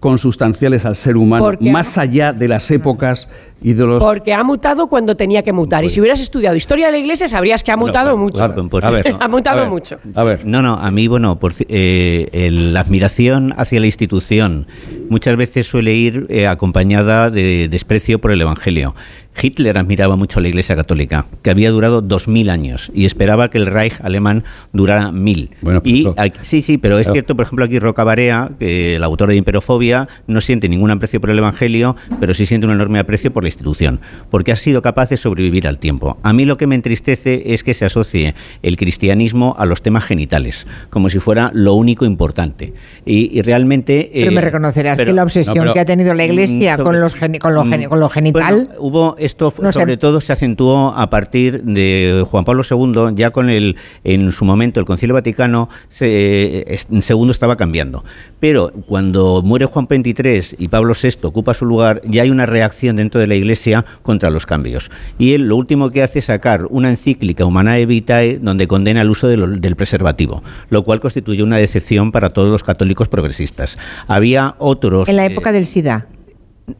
[0.00, 3.28] consustanciales al ser humano, más allá de las épocas
[3.62, 4.02] y de los...
[4.02, 5.84] Porque ha mutado cuando tenía que mutar.
[5.84, 8.42] Y si hubieras estudiado historia de la Iglesia, sabrías que ha mutado mucho.
[8.42, 9.98] ha mutado mucho.
[10.14, 10.46] A ver.
[10.46, 14.66] No, no, a mí, bueno, por, eh, la admiración hacia la institución
[15.08, 18.94] muchas veces suele ir eh, acompañada de desprecio por el Evangelio.
[19.40, 23.50] Hitler admiraba mucho a la Iglesia Católica, que había durado dos mil años y esperaba
[23.50, 25.50] que el Reich alemán durara mil.
[25.60, 26.06] Bueno, pues y
[26.42, 30.08] sí, sí, pero es cierto, por ejemplo, aquí Roca Barea, que el autor de Imperofobia,
[30.26, 33.48] no siente ningún aprecio por el Evangelio, pero sí siente un enorme aprecio por la
[33.48, 36.18] institución, porque ha sido capaz de sobrevivir al tiempo.
[36.22, 40.04] A mí lo que me entristece es que se asocie el cristianismo a los temas
[40.04, 42.74] genitales, como si fuera lo único importante.
[43.04, 44.10] Y, realmente...
[44.12, 47.14] Pero me eh, reconocerás que la obsesión que ha tenido la Iglesia mm, con, los
[47.14, 48.70] con, lo, mm, con lo genital...
[48.78, 53.76] hubo esto sobre todo se acentuó a partir de Juan Pablo II, ya con el
[54.04, 58.04] en su momento el Concilio Vaticano se, segundo estaba cambiando.
[58.40, 62.96] Pero cuando muere Juan XXIII y Pablo VI ocupa su lugar, ya hay una reacción
[62.96, 64.90] dentro de la Iglesia contra los cambios.
[65.18, 69.10] Y él lo último que hace es sacar una encíclica Humanae Vitae donde condena el
[69.10, 73.78] uso del preservativo, lo cual constituye una decepción para todos los católicos progresistas.
[74.06, 75.08] Había otros...
[75.08, 76.06] En la época del SIDA.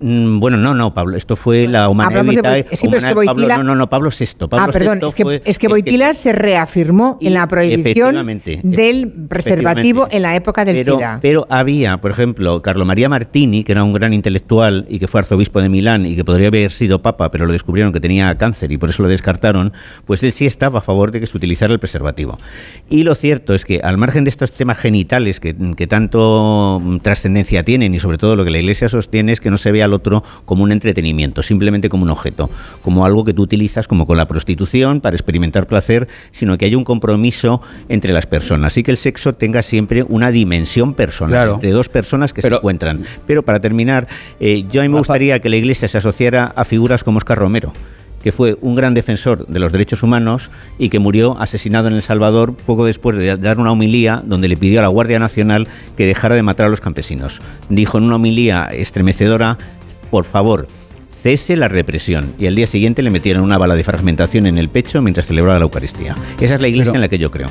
[0.01, 2.57] Mm, bueno, no, no, Pablo, esto fue la humanidad.
[2.73, 4.27] Sí, es que Pablo, no, no, no, Pablo VI.
[4.51, 10.23] ah, perdón, es, que, es que Boitila se reafirmó en la prohibición del preservativo en
[10.23, 11.21] la época del SIDA.
[11.23, 15.21] Pero había, por ejemplo, Carlo María Martini, que era un gran intelectual y que fue
[15.21, 18.73] arzobispo de Milán y que podría haber sido papa, pero lo descubrieron que tenía cáncer
[18.73, 19.73] y por eso lo descartaron,
[20.05, 22.39] pues él sí estaba a favor de que se utilizara el preservativo.
[22.91, 26.99] Y lo cierto es que, al margen de estos temas genitales que, que tanto mm,
[26.99, 29.93] trascendencia tienen y sobre todo lo que la Iglesia sostiene es que no se al
[29.93, 32.51] otro como un entretenimiento, simplemente como un objeto,
[32.83, 36.75] como algo que tú utilizas como con la prostitución para experimentar placer, sino que hay
[36.75, 41.71] un compromiso entre las personas y que el sexo tenga siempre una dimensión personal entre
[41.71, 43.05] dos personas que se encuentran.
[43.27, 44.09] Pero para terminar,
[44.41, 47.39] eh, yo a mí me gustaría que la Iglesia se asociara a figuras como Oscar
[47.39, 47.73] Romero
[48.23, 52.03] que fue un gran defensor de los derechos humanos y que murió asesinado en El
[52.03, 56.07] Salvador poco después de dar una homilía donde le pidió a la Guardia Nacional que
[56.07, 57.41] dejara de matar a los campesinos.
[57.69, 59.59] Dijo en una homilía estremecedora,
[60.11, 60.67] por favor,
[61.23, 62.35] cese la represión.
[62.39, 65.59] Y al día siguiente le metieron una bala de fragmentación en el pecho mientras celebraba
[65.59, 66.15] la Eucaristía.
[66.41, 67.51] Esa es la iglesia en la que yo creo.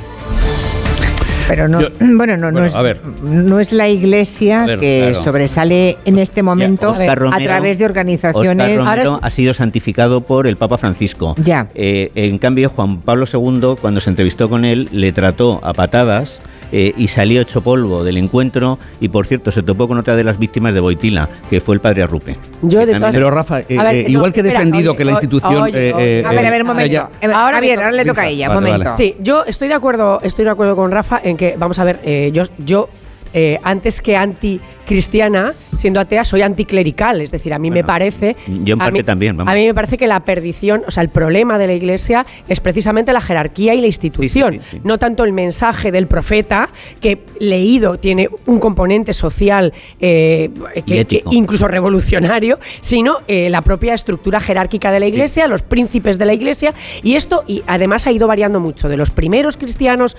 [1.48, 2.74] Pero no, bueno, no, no, es,
[3.22, 8.78] no es la iglesia que sobresale en este momento a, través de organizaciones.
[8.78, 11.34] Romero ha sido santificado por el Papa Francisco.
[11.38, 11.68] Ya.
[11.74, 16.40] Eh, en cambio, Juan Pablo II, cuando se entrevistó con él, le trató a patadas
[16.72, 20.24] eh, y salió hecho polvo del encuentro y por cierto se topó con otra de
[20.24, 22.36] las víctimas de Boitila, que fue el padre Arrupe.
[22.62, 22.80] Yo
[23.12, 25.62] Pero Rafa, eh, igual que he defendido que la institución...
[25.62, 27.08] a ver, a ver, un momento.
[27.34, 28.96] Ahora, ahora le toca a ella, un momento.
[28.96, 32.00] Sí, yo estoy de acuerdo, estoy de acuerdo con Rafa en que, vamos a ver,
[32.04, 32.88] eh, yo, yo
[33.38, 34.16] eh, antes que
[34.86, 37.20] anticristiana, siendo atea, soy anticlerical.
[37.20, 38.36] Es decir, a mí me parece.
[38.46, 39.40] Yo en parte también.
[39.40, 42.60] A mí me parece que la perdición, o sea, el problema de la iglesia es
[42.60, 44.60] precisamente la jerarquía y la institución.
[44.84, 46.68] no tanto el mensaje del profeta,
[47.00, 50.50] que leído tiene un componente social, eh,
[51.32, 56.34] incluso revolucionario, sino eh, la propia estructura jerárquica de la iglesia, los príncipes de la
[56.34, 56.72] iglesia.
[57.02, 58.88] Y esto, y además ha ido variando mucho.
[58.88, 60.16] De los primeros cristianos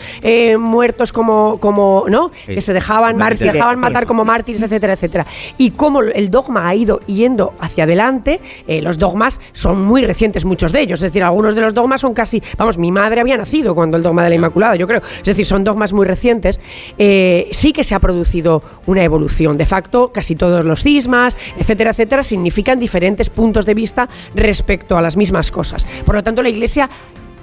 [0.60, 2.32] muertos como, como ¿no?
[2.45, 5.26] Que se dejaban se dejaban matar como mártires, etcétera, etcétera.
[5.58, 10.46] Y cómo el dogma ha ido yendo hacia adelante, eh, los dogmas son muy recientes,
[10.46, 11.00] muchos de ellos.
[11.00, 14.04] Es decir, algunos de los dogmas son casi, vamos, mi madre había nacido cuando el
[14.04, 15.02] dogma de la Inmaculada, yo creo.
[15.20, 16.60] Es decir, son dogmas muy recientes.
[16.98, 19.58] Eh, sí que se ha producido una evolución.
[19.58, 25.02] De facto, casi todos los cismas, etcétera, etcétera, significan diferentes puntos de vista respecto a
[25.02, 25.86] las mismas cosas.
[26.06, 26.89] Por lo tanto, la Iglesia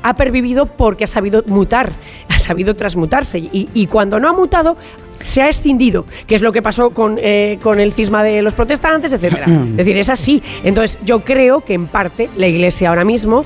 [0.05, 1.90] ha pervivido porque ha sabido mutar,
[2.29, 3.38] ha sabido transmutarse.
[3.38, 4.77] Y, cuando no ha mutado,
[5.24, 8.52] se ha escindido, que es lo que pasó con, eh, con el cisma de los
[8.52, 9.46] protestantes, etc.
[9.46, 10.42] es decir, es así.
[10.62, 13.44] Entonces, yo creo que en parte la Iglesia ahora mismo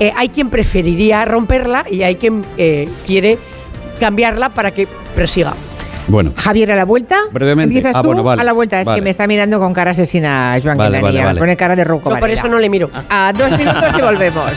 [0.00, 3.38] eh, hay quien preferiría romperla y hay quien eh, quiere
[4.00, 5.54] cambiarla para que prosiga.
[6.08, 6.32] Bueno.
[6.34, 7.16] Javier, a la vuelta.
[7.30, 7.76] Brevemente.
[7.76, 8.80] Empiezas ah, tú a la vuelta.
[8.80, 11.00] Es que me está mirando con cara asesina Joan vale,
[11.38, 12.10] Pone cara de roco.
[12.10, 12.90] por eso no le miro.
[13.08, 14.50] A dos minutos y volvemos.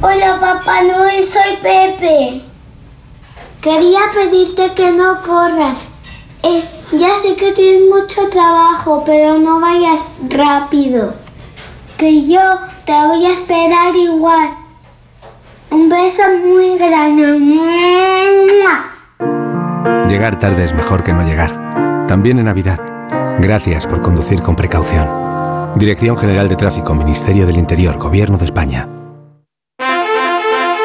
[0.00, 2.51] Hola Papá Noel, soy Pepe.
[3.62, 5.78] Quería pedirte que no corras.
[6.42, 6.64] Eh,
[6.98, 11.14] ya sé que tienes mucho trabajo, pero no vayas rápido.
[11.96, 12.40] Que yo
[12.84, 14.50] te voy a esperar igual.
[15.70, 17.38] Un beso muy grande.
[20.08, 22.06] Llegar tarde es mejor que no llegar.
[22.08, 22.80] También en Navidad.
[23.38, 25.06] Gracias por conducir con precaución.
[25.76, 28.91] Dirección General de Tráfico, Ministerio del Interior, Gobierno de España.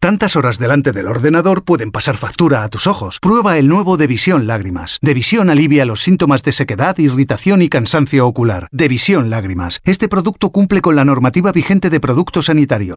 [0.00, 3.18] Tantas horas delante del ordenador pueden pasar factura a tus ojos.
[3.20, 4.98] Prueba el nuevo Devisión Lágrimas.
[5.02, 8.68] Devisión alivia los síntomas de sequedad, irritación y cansancio ocular.
[8.70, 9.80] Devisión Lágrimas.
[9.82, 12.94] Este producto cumple con la normativa vigente de producto sanitario.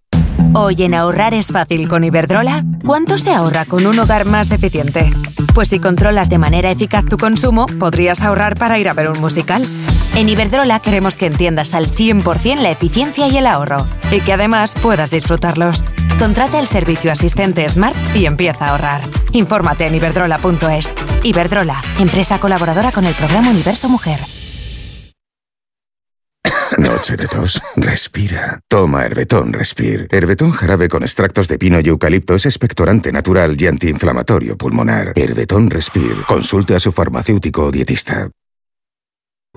[0.54, 2.66] Hoy en ahorrar es fácil con Iberdrola.
[2.86, 5.12] ¿Cuánto se ahorra con un hogar más eficiente?
[5.56, 9.20] Pues si controlas de manera eficaz tu consumo, podrías ahorrar para ir a ver un
[9.20, 9.64] musical.
[10.14, 14.76] En Iberdrola queremos que entiendas al 100% la eficiencia y el ahorro y que además
[14.82, 15.86] puedas disfrutarlos.
[16.20, 19.02] Contrata el servicio asistente Smart y empieza a ahorrar.
[19.32, 20.94] Infórmate en iberdrola.es.
[21.24, 24.20] Iberdrola, empresa colaboradora con el programa Universo Mujer.
[26.78, 27.62] Noche de tos.
[27.78, 28.60] Respira.
[28.68, 30.10] Toma Herbetón Respir.
[30.12, 35.14] Herbetón jarabe con extractos de pino y eucalipto es expectorante natural y antiinflamatorio pulmonar.
[35.16, 36.18] Herbetón Respir.
[36.28, 38.30] Consulte a su farmacéutico o dietista.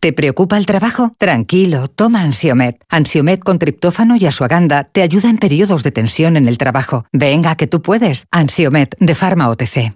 [0.00, 1.12] ¿Te preocupa el trabajo?
[1.18, 2.76] Tranquilo, toma Ansiomet.
[2.88, 7.06] Ansiomet con triptófano y asuaganda te ayuda en periodos de tensión en el trabajo.
[7.12, 8.26] Venga, que tú puedes.
[8.30, 9.94] Ansiomet de Pharma OTC.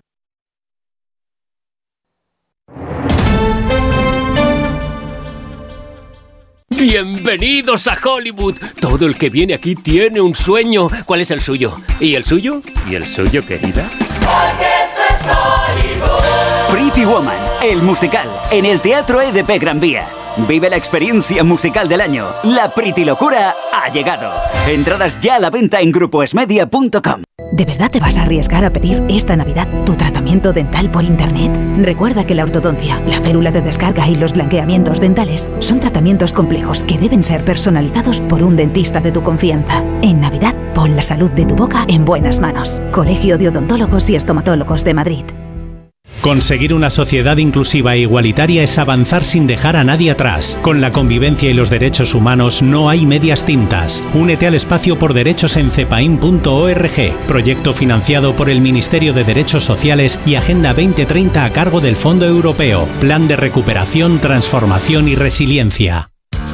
[6.71, 8.55] Bienvenidos a Hollywood.
[8.81, 10.89] Todo el que viene aquí tiene un sueño.
[11.05, 11.75] ¿Cuál es el suyo?
[12.01, 12.63] ¿Y el suyo?
[12.89, 13.87] ¿Y el suyo, querida?
[14.21, 16.71] Porque esto es Hollywood.
[16.71, 20.07] Pretty Woman, el musical, en el Teatro EDP Gran Vía.
[20.49, 22.27] Vive la experiencia musical del año.
[22.45, 24.33] La Pretty Locura ha llegado.
[24.67, 27.23] Entradas ya a la venta en grupoesmedia.com.
[27.53, 31.51] ¿De verdad te vas a arriesgar a pedir esta Navidad tu tratamiento dental por Internet?
[31.79, 36.85] Recuerda que la ortodoncia, la férula de descarga y los blanqueamientos dentales son tratamientos complejos
[36.85, 39.85] que deben ser personalizados por un dentista de tu confianza.
[40.01, 42.81] En Navidad, pon la salud de tu boca en buenas manos.
[42.93, 45.25] Colegio de Odontólogos y Estomatólogos de Madrid.
[46.21, 50.59] Conseguir una sociedad inclusiva e igualitaria es avanzar sin dejar a nadie atrás.
[50.61, 54.05] Con la convivencia y los derechos humanos no hay medias tintas.
[54.13, 60.19] Únete al espacio por derechos en cepain.org, proyecto financiado por el Ministerio de Derechos Sociales
[60.27, 66.10] y Agenda 2030 a cargo del Fondo Europeo, Plan de Recuperación, Transformación y Resiliencia.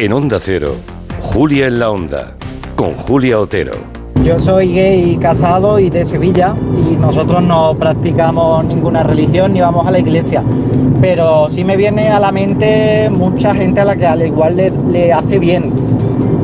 [0.00, 0.76] En Onda Cero,
[1.20, 2.34] Julia en la Onda,
[2.76, 3.72] con Julia Otero.
[4.22, 6.54] Yo soy gay casado y de Sevilla
[6.88, 10.44] y nosotros no practicamos ninguna religión ni vamos a la iglesia.
[11.00, 14.70] Pero sí me viene a la mente mucha gente a la que al igual le,
[14.92, 15.72] le hace bien.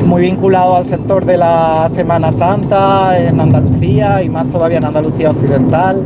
[0.05, 5.31] Muy vinculado al sector de la Semana Santa en Andalucía y más todavía en Andalucía
[5.31, 6.01] Occidental,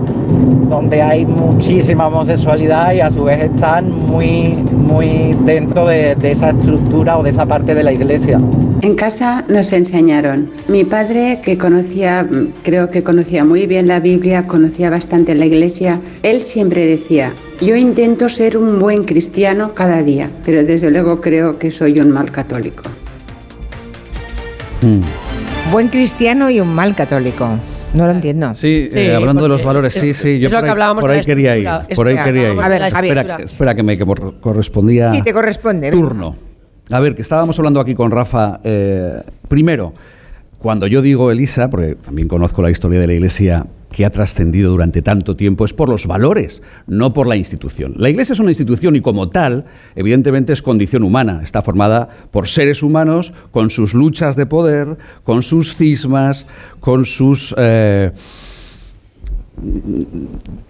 [0.70, 6.52] donde hay muchísima homosexualidad y a su vez están muy, muy dentro de, de esa
[6.52, 8.40] estructura o de esa parte de la iglesia.
[8.82, 10.50] En casa nos enseñaron.
[10.70, 12.26] Mi padre, que conocía,
[12.64, 17.76] creo que conocía muy bien la Biblia, conocía bastante la iglesia, él siempre decía, yo
[17.76, 22.32] intento ser un buen cristiano cada día, pero desde luego creo que soy un mal
[22.32, 22.84] católico.
[25.72, 27.50] Buen cristiano y un mal católico.
[27.94, 28.54] No lo entiendo.
[28.54, 31.02] Sí, eh, hablando de los valores, sí, sí, yo es lo por que ahí, hablábamos
[31.02, 31.68] por ahí quería ir.
[31.96, 32.60] Por ahí Espera, quería ir.
[32.62, 35.90] a ver, espera, espera que me que por- correspondía Sí, te corresponde.
[35.92, 36.36] turno.
[36.92, 38.60] A ver, que estábamos hablando aquí con Rafa.
[38.64, 39.94] eh, primero,
[40.60, 44.70] cuando yo digo Elisa, porque también conozco la historia de la Iglesia que ha trascendido
[44.70, 47.94] durante tanto tiempo, es por los valores, no por la institución.
[47.98, 51.40] La Iglesia es una institución y como tal, evidentemente es condición humana.
[51.44, 56.46] Está formada por seres humanos con sus luchas de poder, con sus cismas,
[56.80, 57.56] con sus...
[57.58, 58.12] eh,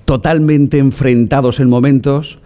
[0.06, 2.40] totalmente enfrentados en momentos.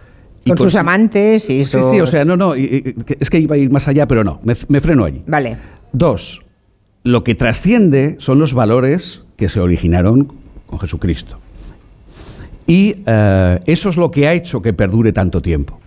[0.46, 3.58] Con sus amantes y Sí, sus- sí, o sea, no, no, es que iba a
[3.58, 5.22] ir más allá, pero no, me, me freno allí.
[5.26, 5.56] Vale.
[5.92, 6.43] Dos,
[7.04, 10.32] lo que trasciende son los valores que se originaron
[10.66, 11.38] con Jesucristo.
[12.66, 15.78] Y eh, eso es lo que ha hecho que perdure tanto tiempo.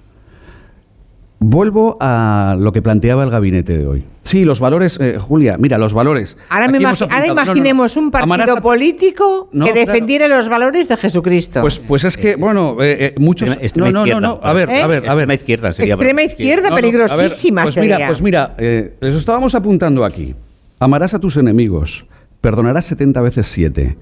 [1.40, 4.04] Vuelvo a lo que planteaba el gabinete de hoy.
[4.24, 6.36] Sí, los valores, eh, Julia, mira, los valores.
[6.50, 7.52] Ahora, me Aquí hemos imagi- ahora apuntado- no, no, no.
[7.52, 9.88] imaginemos un partido político No, que claro.
[9.88, 11.62] defendiera los valores de Jesucristo.
[11.62, 13.50] Pues, pues es que, bueno, eh, eh, muchos.
[13.62, 14.40] Extrema no, no, no.
[14.44, 14.82] A ver, ¿Eh?
[14.82, 15.24] a ver, a ver.
[15.24, 15.94] Extrema izquierda sería.
[15.94, 17.96] Extrema izquierda, No, no, a ver, peligrosísima pues sería.
[17.98, 20.36] mira, pues mira, eh, les estábamos apuntando aquí.
[20.80, 22.06] Amarás a tus enemigos,
[22.42, 23.98] perdonarás 70 veces 7,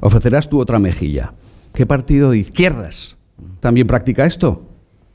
[0.00, 1.32] ofrecerás tu otra mejilla.
[1.72, 3.16] ¿Qué partido de izquierdas
[3.60, 4.62] también practica esto?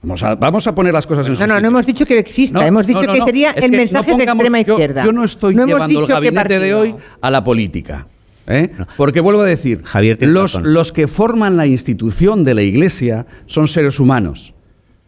[0.02, 2.18] Vamos a, vamos a poner las cosas en su no, no, no hemos dicho que
[2.20, 3.26] exista, No, hemos dicho no, no, que no.
[3.26, 5.06] sería Es el que mensaje no de pongamos- extrema izquierda.
[5.06, 8.08] Yo, no estoy hemos llevando el gabinete de hoy a la política.
[8.48, 8.70] ¿eh?
[8.98, 13.70] Porque vuelvo a decir, Javier los, los que forman la institución de la Iglesia son
[13.70, 14.54] seres humanos.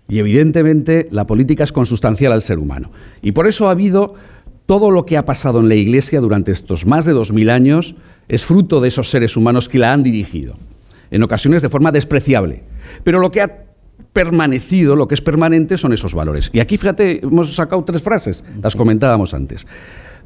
[0.08, 2.92] Y evidentemente la política es consustancial al ser humano.
[3.22, 4.14] Y por eso ha habido
[4.66, 7.96] todo lo que ha pasado en la Iglesia durante estos más de dos mil años
[8.28, 10.56] es fruto de esos seres humanos que la han dirigido.
[11.12, 12.64] En ocasiones de forma despreciable.
[13.04, 13.66] Pero lo que ha
[14.12, 16.50] permanecido, lo que es permanente son esos valores.
[16.54, 19.68] Y aquí, fíjate, hemos sacado tres frases, las comentábamos antes.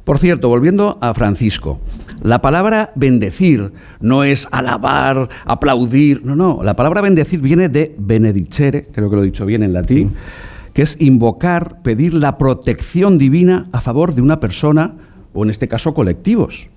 [0.04, 1.80] Por cierto, volviendo a Francisco,
[2.22, 8.88] la palabra bendecir no es alabar, aplaudir, no, no, la palabra bendecir viene de benedicere,
[8.92, 10.14] creo que lo he dicho bien en latín,
[10.80, 14.94] que es invocar, pedir la protección divina a favor de una persona
[15.34, 16.68] o en este caso colectivos.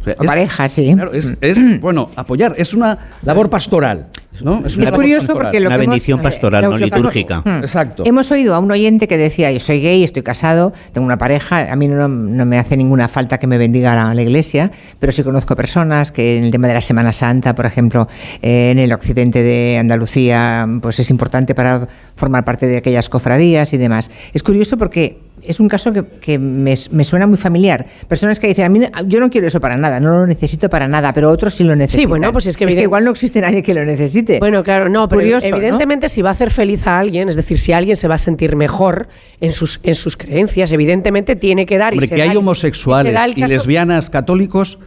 [0.00, 0.92] O sea, O pareja, sí.
[0.92, 4.08] claro, es- es, bueno, apoyar, es una labor pastoral.
[4.42, 4.62] ¿No?
[4.66, 5.42] Es, una curioso pastoral.
[5.42, 7.12] porque lo que hemos-
[7.44, 7.58] Hmm.
[7.62, 8.02] Exacto.
[8.06, 11.72] Hemos oído a un oyente que decía, yo soy gay, estoy casado, tengo una pareja,
[11.72, 15.12] a mí no, no me hace ninguna falta que me bendiga la, la iglesia, pero
[15.12, 18.08] sí conozco personas que en el tema de la Semana Santa, por ejemplo,
[18.42, 23.72] eh, en el occidente de Andalucía, pues es importante para formar parte de aquellas cofradías
[23.72, 24.10] y demás.
[24.32, 25.18] Es curioso porque
[25.48, 27.86] es un caso que, que me, me suena muy familiar.
[28.08, 30.68] Personas que dicen, a mí no- yo no quiero eso para nada, no lo necesito
[30.68, 32.08] para nada, pero otros sí lo necesitan.
[32.08, 34.38] bueno, pues es que evident- igual no existe nadie que lo necesite.
[34.38, 35.56] Bueno, claro, no, pero Curioso, ¿no?
[35.56, 38.18] evidentemente si va a hacer feliz a alguien, es decir, si alguien se va a
[38.18, 39.08] sentir mejor
[39.40, 43.14] en sus, en sus creencias, evidentemente tiene que dar y Hombre, se que hay homosexuales
[43.36, 44.78] y lesbianas católicos.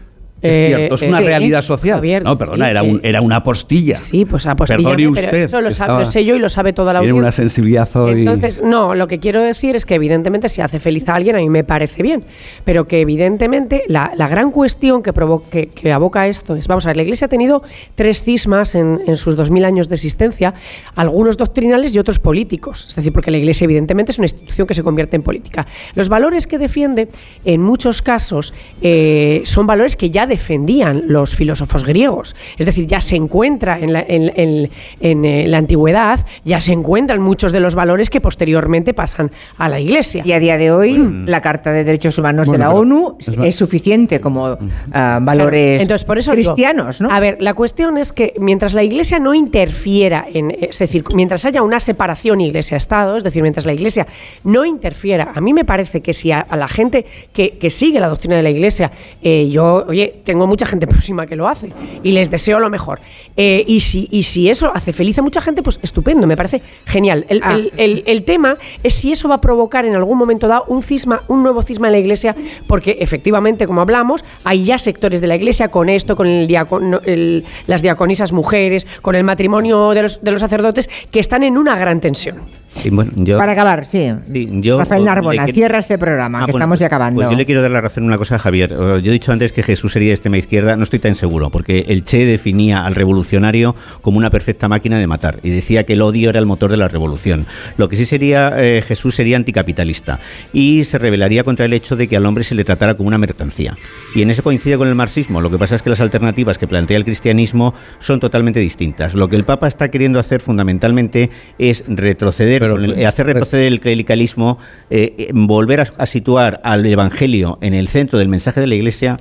[0.42, 1.96] Es Eh, cierto, es eh, una sí, realidad social.
[1.98, 3.98] Javier, no, perdona, sí, era, un, eh, era una apostilla.
[3.98, 4.78] Sí, pues apostilla.
[4.78, 5.34] Perdone pero usted.
[5.44, 7.28] eso lo, sabe- lo sé yo y lo sabe toda la Tiene audiencia.
[7.28, 8.22] una sensibilidad hoy.
[8.22, 11.40] Entonces, no, lo que quiero decir es que evidentemente si hace feliz a alguien, a
[11.40, 12.24] mí me parece bien,
[12.64, 16.86] pero que evidentemente la, la gran cuestión que, provo- que, que aboca esto es, vamos
[16.86, 17.62] a ver, la Iglesia ha tenido
[17.96, 20.54] tres cismas en, en sus dos mil años de existencia,
[20.96, 24.74] algunos doctrinales y otros políticos, es decir, porque la Iglesia evidentemente es una institución que
[24.74, 25.68] se convierte en política.
[25.96, 27.10] Los valores que defiende,
[27.44, 33.02] en muchos casos, eh, son valores que ya defendían los filósofos griegos, es decir, ya
[33.02, 34.70] se encuentra en la, en- en-
[35.02, 39.68] en, eh, la antigüedad, ya se encuentran muchos de los valores que posteriormente pasan a
[39.68, 40.22] la Iglesia.
[40.26, 43.56] Y a día de hoy, la Carta de Derechos Humanos Bueno, de la ONU es
[43.56, 44.58] suficiente como
[44.94, 47.12] ah, valores Entonces, por eso digo, cristianos, ¿no?
[47.12, 51.44] A ver, la cuestión es que mientras la Iglesia no interfiera en, es decir, mientras
[51.46, 54.08] haya una separación Iglesia-Estado, es decir, mientras la Iglesia
[54.44, 58.00] no interfiera, a mí me parece que si a, a la gente que, que sigue
[58.00, 61.70] la doctrina de la Iglesia, eh, yo, oye, tengo mucha gente próxima que lo hace
[62.04, 63.00] y les deseo lo mejor.
[63.36, 66.62] Eh, y, si, y si eso hace feliz a mucha gente, pues estupendo, me parece
[66.86, 67.26] genial.
[67.30, 67.56] El, Ah.
[67.56, 70.84] el- el- el tema es si eso va a provocar en algún momento dado un
[70.84, 72.36] cisma, un nuevo cisma en la Iglesia,
[72.68, 77.02] porque efectivamente, como hablamos, hay ya sectores de la Iglesia con esto, con el diacono-
[77.06, 81.58] el- las diaconisas mujeres, con el matrimonio de los, de los sacerdotes, que están en
[81.58, 82.38] una gran tensión.
[82.70, 84.12] Sí, bueno, yo- Para acabar, sí.
[84.32, 87.18] Sí, yo- Rafael Narbona, quiero- cierra ese programa, Ah, que bueno, estamos ya acabando.
[87.22, 88.70] Pues yo le quiero dar la razón en una cosa a Javier.
[88.76, 92.04] Yo he dicho antes que Jesús sería extrema izquierda, no estoy tan seguro, porque el
[92.04, 96.30] Che definía al revolucionario como una perfecta máquina de matar y decía que el odio
[96.30, 97.46] era el motor de la revolución.
[97.78, 100.20] Lo que sí sería eh, Jesús sería anticapitalista
[100.54, 103.18] y se rebelaría contra el hecho de que al hombre se le tratara como una
[103.18, 103.78] mercancía.
[104.14, 105.42] Y en eso coincide con el marxismo.
[105.42, 109.14] Lo que pasa es que las alternativas que plantea el cristianismo son totalmente distintas.
[109.14, 113.80] Lo que el Papa está queriendo hacer fundamentalmente es retroceder, el- eh, hacer retroceder el
[113.80, 114.58] clericalismo,
[114.90, 119.18] eh, volver a, a situar al Evangelio en el centro del mensaje de la Iglesia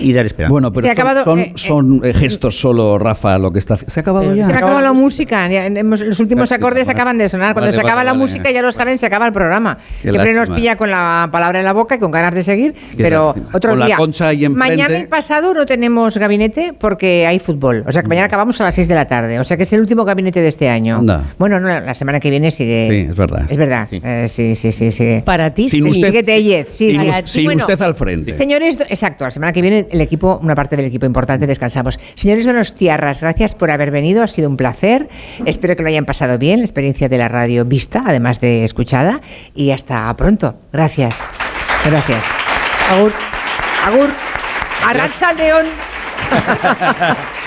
[0.00, 2.98] y dar Bueno, pero Se ha son- acabado, son, eh, eh, son, eh, gestos solo,
[2.98, 3.92] Rafa, lo que está haciendo.
[3.92, 4.46] ¿Se ha acabado ya?
[4.46, 7.54] Se me acabó la música, ya hemos- los últimos acordes acaban de sonar.
[7.54, 8.20] Cuando Vale, se acaba vale, la vale.
[8.22, 9.78] música, ya lo saben, se acaba el programa.
[10.02, 12.72] Qué Siempre nos pilla con la palabra en la boca y con ganas de seguir,
[12.96, 13.48] Qué pero lástima.
[13.52, 17.84] otro Con la concha ahí mañana y pasado no tenemos gabinete porque hay fútbol.
[17.86, 19.40] O sea que mañana acabamos a las 6 de la tarde.
[19.40, 21.02] O sea que es el último gabinete de este año.
[21.38, 22.88] Bueno, no, la semana que viene sigue.
[22.90, 23.46] Sí, es verdad.
[23.48, 23.88] Es verdad.
[23.90, 25.22] Eh, sí, sí, sí, sí.
[25.24, 25.90] Para ti, Sin sí.
[25.90, 28.32] usted- Sigue Tellez, sí, sin Bueno, usted al frente.
[28.32, 31.98] Señores, exacto, la semana que viene el equipo, una parte del equipo importante, descansamos.
[32.14, 35.08] Señores Donostiarras, gracias por haber venido, ha sido un placer.
[35.44, 39.20] Espero que lo hayan pasado bien, la experiencia de la radio vista, además de escuchada.
[39.54, 40.56] Y hasta pronto.
[40.72, 41.28] Gracias.
[41.84, 42.24] Gracias.
[42.90, 43.12] Agur.
[43.84, 44.10] Agur.
[44.84, 45.66] Arrancha León.